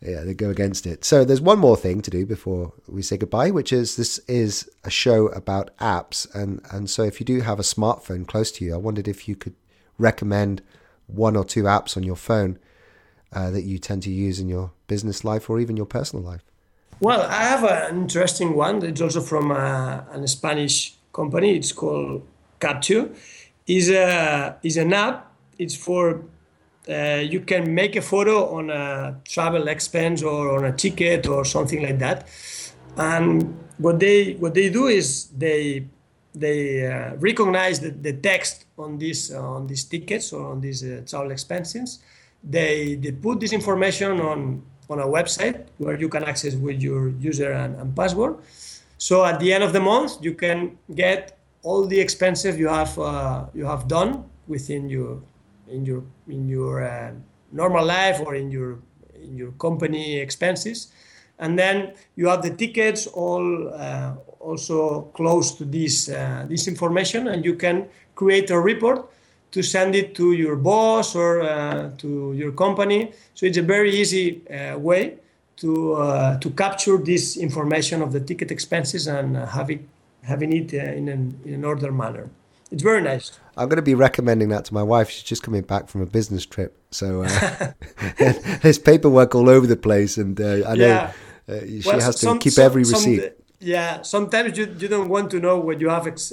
yeah, 0.00 0.22
they 0.22 0.34
go 0.34 0.50
against 0.50 0.86
it. 0.86 1.04
So 1.04 1.24
there's 1.24 1.40
one 1.40 1.58
more 1.58 1.76
thing 1.76 2.02
to 2.02 2.10
do 2.10 2.26
before 2.26 2.72
we 2.86 3.00
say 3.00 3.16
goodbye, 3.16 3.50
which 3.50 3.72
is 3.72 3.96
this 3.96 4.18
is 4.28 4.68
a 4.84 4.90
show 4.90 5.28
about 5.28 5.76
apps, 5.78 6.32
and 6.34 6.60
and 6.70 6.90
so 6.90 7.02
if 7.02 7.20
you 7.20 7.26
do 7.26 7.40
have 7.40 7.58
a 7.58 7.62
smartphone 7.62 8.26
close 8.26 8.52
to 8.52 8.64
you, 8.64 8.74
I 8.74 8.78
wondered 8.78 9.08
if 9.08 9.26
you 9.28 9.34
could 9.34 9.54
recommend 9.98 10.62
one 11.06 11.36
or 11.36 11.44
two 11.44 11.64
apps 11.64 11.96
on 11.96 12.02
your 12.02 12.16
phone 12.16 12.58
uh, 13.32 13.50
that 13.50 13.62
you 13.62 13.78
tend 13.78 14.02
to 14.02 14.10
use 14.10 14.40
in 14.40 14.48
your 14.48 14.72
business 14.86 15.24
life 15.24 15.48
or 15.48 15.58
even 15.58 15.76
your 15.76 15.86
personal 15.86 16.24
life. 16.24 16.44
Well, 17.00 17.22
I 17.22 17.42
have 17.42 17.64
an 17.64 18.02
interesting 18.02 18.54
one. 18.54 18.84
It's 18.84 19.00
also 19.00 19.20
from 19.20 19.50
a, 19.50 20.06
a 20.12 20.28
Spanish 20.28 20.94
company. 21.12 21.56
It's 21.56 21.72
called 21.72 22.26
Captio. 22.60 23.14
is 23.66 23.90
a 23.90 24.56
is 24.62 24.76
an 24.76 24.92
app. 24.92 25.32
It's 25.58 25.76
for 25.76 26.22
uh, 26.88 27.22
you 27.22 27.40
can 27.40 27.74
make 27.74 27.96
a 27.96 28.02
photo 28.02 28.54
on 28.56 28.70
a 28.70 29.20
travel 29.24 29.68
expense 29.68 30.22
or 30.22 30.56
on 30.56 30.64
a 30.64 30.72
ticket 30.72 31.26
or 31.26 31.44
something 31.44 31.82
like 31.82 31.98
that. 31.98 32.28
And 32.96 33.58
what 33.78 33.98
they 33.98 34.34
what 34.34 34.54
they 34.54 34.70
do 34.70 34.86
is 34.86 35.26
they 35.36 35.86
they 36.34 36.86
uh, 36.86 37.14
recognize 37.16 37.80
the, 37.80 37.90
the 37.90 38.12
text 38.12 38.66
on 38.78 38.98
this 38.98 39.32
uh, 39.32 39.40
on 39.40 39.66
these 39.66 39.84
tickets 39.84 40.32
or 40.32 40.52
on 40.52 40.60
these 40.60 40.84
uh, 40.84 41.02
travel 41.06 41.30
expenses. 41.32 42.00
They 42.42 42.96
they 42.96 43.12
put 43.12 43.40
this 43.40 43.52
information 43.52 44.20
on 44.20 44.62
on 44.90 45.00
a 45.00 45.06
website 45.06 45.66
where 45.78 45.98
you 45.98 46.08
can 46.08 46.24
access 46.24 46.54
with 46.54 46.82
your 46.82 47.08
user 47.08 47.52
and, 47.52 47.76
and 47.76 47.94
password. 47.96 48.36
So 48.98 49.24
at 49.24 49.40
the 49.40 49.52
end 49.52 49.64
of 49.64 49.72
the 49.72 49.80
month, 49.80 50.18
you 50.22 50.34
can 50.34 50.78
get 50.94 51.38
all 51.62 51.86
the 51.86 51.98
expenses 51.98 52.56
you 52.58 52.68
have 52.68 52.96
uh, 52.98 53.46
you 53.54 53.64
have 53.64 53.88
done 53.88 54.24
within 54.46 54.88
your 54.88 55.20
in 55.68 55.84
your 55.84 56.04
in 56.28 56.48
your 56.48 56.84
uh, 56.84 57.12
normal 57.52 57.84
life 57.84 58.20
or 58.20 58.34
in 58.34 58.50
your 58.50 58.78
in 59.14 59.36
your 59.36 59.52
company 59.52 60.18
expenses 60.18 60.92
and 61.38 61.58
then 61.58 61.94
you 62.16 62.28
have 62.28 62.42
the 62.42 62.50
tickets 62.50 63.06
all 63.06 63.68
uh, 63.74 64.14
also 64.40 65.02
close 65.14 65.52
to 65.52 65.64
this 65.64 66.08
uh, 66.08 66.44
this 66.48 66.68
information 66.68 67.28
and 67.28 67.44
you 67.44 67.54
can 67.54 67.88
create 68.14 68.50
a 68.50 68.60
report 68.60 69.10
to 69.54 69.62
send 69.62 69.94
it 69.94 70.08
to 70.14 70.26
your 70.32 70.56
boss 70.56 71.14
or 71.14 71.42
uh, 71.42 71.90
to 72.02 72.32
your 72.40 72.52
company 72.64 73.00
so 73.34 73.46
it's 73.46 73.60
a 73.64 73.66
very 73.76 73.92
easy 74.02 74.26
uh, 74.48 74.76
way 74.88 75.02
to 75.56 75.94
uh, 75.94 76.38
to 76.42 76.48
capture 76.50 76.98
this 76.98 77.36
information 77.36 78.02
of 78.02 78.10
the 78.12 78.20
ticket 78.28 78.50
expenses 78.50 79.06
and 79.06 79.36
having 79.58 79.80
having 80.22 80.52
it 80.60 80.72
in 80.72 81.08
an, 81.08 81.22
in 81.44 81.54
an 81.54 81.64
order 81.64 81.92
manner 81.92 82.26
it's 82.74 82.82
very 82.82 83.02
nice. 83.02 83.38
I'm 83.56 83.68
going 83.68 83.76
to 83.76 83.82
be 83.82 83.94
recommending 83.94 84.48
that 84.48 84.64
to 84.64 84.74
my 84.74 84.82
wife. 84.82 85.08
She's 85.08 85.22
just 85.22 85.44
coming 85.44 85.62
back 85.62 85.88
from 85.88 86.00
a 86.00 86.06
business 86.06 86.44
trip, 86.44 86.76
so 86.90 87.22
uh, 87.22 87.72
there's 88.62 88.80
paperwork 88.80 89.34
all 89.36 89.48
over 89.48 89.66
the 89.66 89.76
place, 89.76 90.16
and 90.16 90.40
uh, 90.40 90.68
I 90.68 90.74
know 90.74 90.86
yeah. 90.86 91.12
uh, 91.48 91.60
she 91.60 91.82
well, 91.86 92.00
has 92.00 92.16
to 92.16 92.26
some, 92.26 92.38
keep 92.40 92.54
some, 92.54 92.64
every 92.64 92.82
receipt. 92.82 93.20
Some, 93.20 93.30
yeah, 93.60 94.02
sometimes 94.02 94.58
you, 94.58 94.74
you 94.76 94.88
don't 94.88 95.08
want 95.08 95.30
to 95.30 95.38
know 95.38 95.56
what 95.58 95.80
you 95.80 95.88
have 95.88 96.08
ex- 96.08 96.32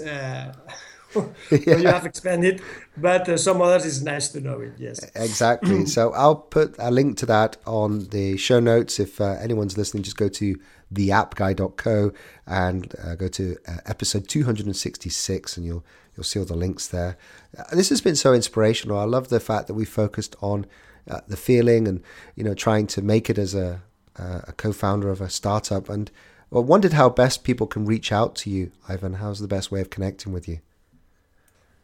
uh, 1.16 1.22
what 1.50 1.82
you 1.82 1.88
have 1.88 2.06
expended, 2.06 2.62
but 2.98 3.28
uh, 3.28 3.38
some 3.38 3.62
others 3.62 3.86
it's 3.86 4.02
nice 4.02 4.30
to 4.30 4.42
know 4.42 4.60
it. 4.62 4.74
Yes, 4.78 5.00
exactly. 5.16 5.86
so 5.96 6.14
I'll 6.14 6.36
put 6.36 6.76
a 6.80 6.92
link 6.92 7.18
to 7.18 7.26
that 7.28 7.58
on 7.66 8.08
the 8.10 8.38
show 8.38 8.60
notes. 8.60 9.00
If 9.00 9.22
uh, 9.22 9.38
anyone's 9.42 9.78
listening, 9.78 10.04
just 10.04 10.18
go 10.18 10.30
to 10.30 10.60
theappguy.co 10.94 12.12
and 12.48 12.96
go 13.18 13.28
to 13.30 13.58
episode 13.86 14.28
266, 14.28 15.58
and 15.58 15.66
you'll 15.66 15.86
You'll 16.16 16.24
see 16.24 16.40
all 16.40 16.46
the 16.46 16.56
links 16.56 16.88
there. 16.88 17.18
Uh, 17.58 17.64
this 17.74 17.90
has 17.90 18.02
been 18.02 18.16
so 18.16 18.34
inspirational. 18.34 19.00
I 19.00 19.06
love 19.06 19.30
the 19.30 19.40
fact 19.40 19.68
that 19.68 19.74
we 19.74 19.86
focused 19.86 20.36
on 20.42 20.66
uh, 21.10 21.22
the 21.28 21.38
feeling 21.38 21.88
and 21.88 22.04
you 22.36 22.44
know 22.44 22.54
trying 22.54 22.88
to 22.88 23.02
make 23.02 23.30
it 23.30 23.38
as 23.38 23.56
a 23.56 23.82
uh, 24.20 24.42
a 24.48 24.52
co-founder 24.52 25.10
of 25.10 25.22
a 25.22 25.30
startup 25.30 25.90
and 25.90 26.12
well, 26.50 26.64
wondered 26.64 26.94
how 26.94 27.10
best 27.10 27.46
people 27.46 27.66
can 27.66 27.86
reach 27.86 28.12
out 28.12 28.36
to 28.36 28.50
you, 28.50 28.72
Ivan. 28.90 29.16
How's 29.16 29.40
the 29.40 29.48
best 29.48 29.72
way 29.72 29.80
of 29.80 29.90
connecting 29.90 30.34
with 30.34 30.50
you? 30.50 30.60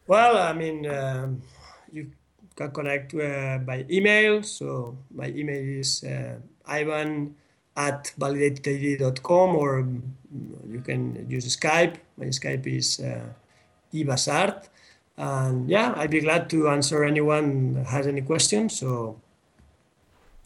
Well, 0.08 0.38
I 0.38 0.54
mean, 0.54 0.88
um, 0.88 1.42
you 1.92 2.10
can 2.56 2.70
connect 2.70 3.14
uh, 3.14 3.58
by 3.58 3.84
email. 3.90 4.42
So 4.42 4.96
my 5.14 5.28
email 5.28 5.62
is 5.80 6.02
uh, 6.02 6.38
Ivan 6.66 7.36
at 7.76 8.12
validatedid.com 8.18 9.54
or 9.54 9.86
you 10.66 10.80
can 10.80 11.26
use 11.28 11.54
Skype. 11.54 11.96
My 12.16 12.26
Skype 12.26 12.66
is 12.66 13.00
uh, 13.00 13.28
Ibasart. 13.92 14.68
And 15.18 15.68
yeah, 15.68 15.92
I'd 15.94 16.10
be 16.10 16.20
glad 16.20 16.48
to 16.50 16.68
answer 16.68 17.04
anyone 17.04 17.74
that 17.74 17.86
has 17.86 18.06
any 18.06 18.22
questions. 18.22 18.78
So 18.78 19.20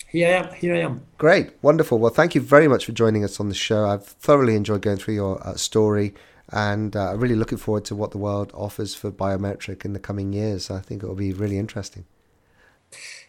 here 0.09 0.29
I 0.29 0.31
am. 0.41 0.55
Here 0.55 0.75
I 0.75 0.81
am. 0.81 1.03
Great, 1.19 1.53
wonderful. 1.63 2.01
Well, 2.01 2.11
thank 2.11 2.35
you 2.35 2.41
very 2.41 2.67
much 2.67 2.87
for 2.87 2.93
joining 2.93 3.23
us 3.23 3.39
on 3.39 3.49
the 3.49 3.55
show. 3.55 3.85
I've 3.85 4.05
thoroughly 4.05 4.57
enjoyed 4.57 4.83
going 4.83 4.97
through 4.97 5.15
your 5.15 5.47
uh, 5.47 5.55
story, 5.55 6.15
and 6.51 6.97
uh, 6.97 7.15
really 7.17 7.37
looking 7.37 7.59
forward 7.59 7.85
to 7.87 7.97
what 7.97 8.11
the 8.11 8.19
world 8.19 8.51
offers 8.55 8.95
for 8.95 9.11
biometric 9.11 9.85
in 9.85 9.93
the 9.93 10.01
coming 10.01 10.33
years. 10.33 10.71
I 10.71 10.81
think 10.81 11.03
it 11.03 11.07
will 11.07 11.15
be 11.15 11.33
really 11.33 11.59
interesting. 11.59 12.05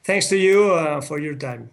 Thanks 0.04 0.28
to 0.30 0.38
you 0.38 0.74
uh, 0.74 1.02
for 1.02 1.20
your 1.20 1.36
time. 1.36 1.70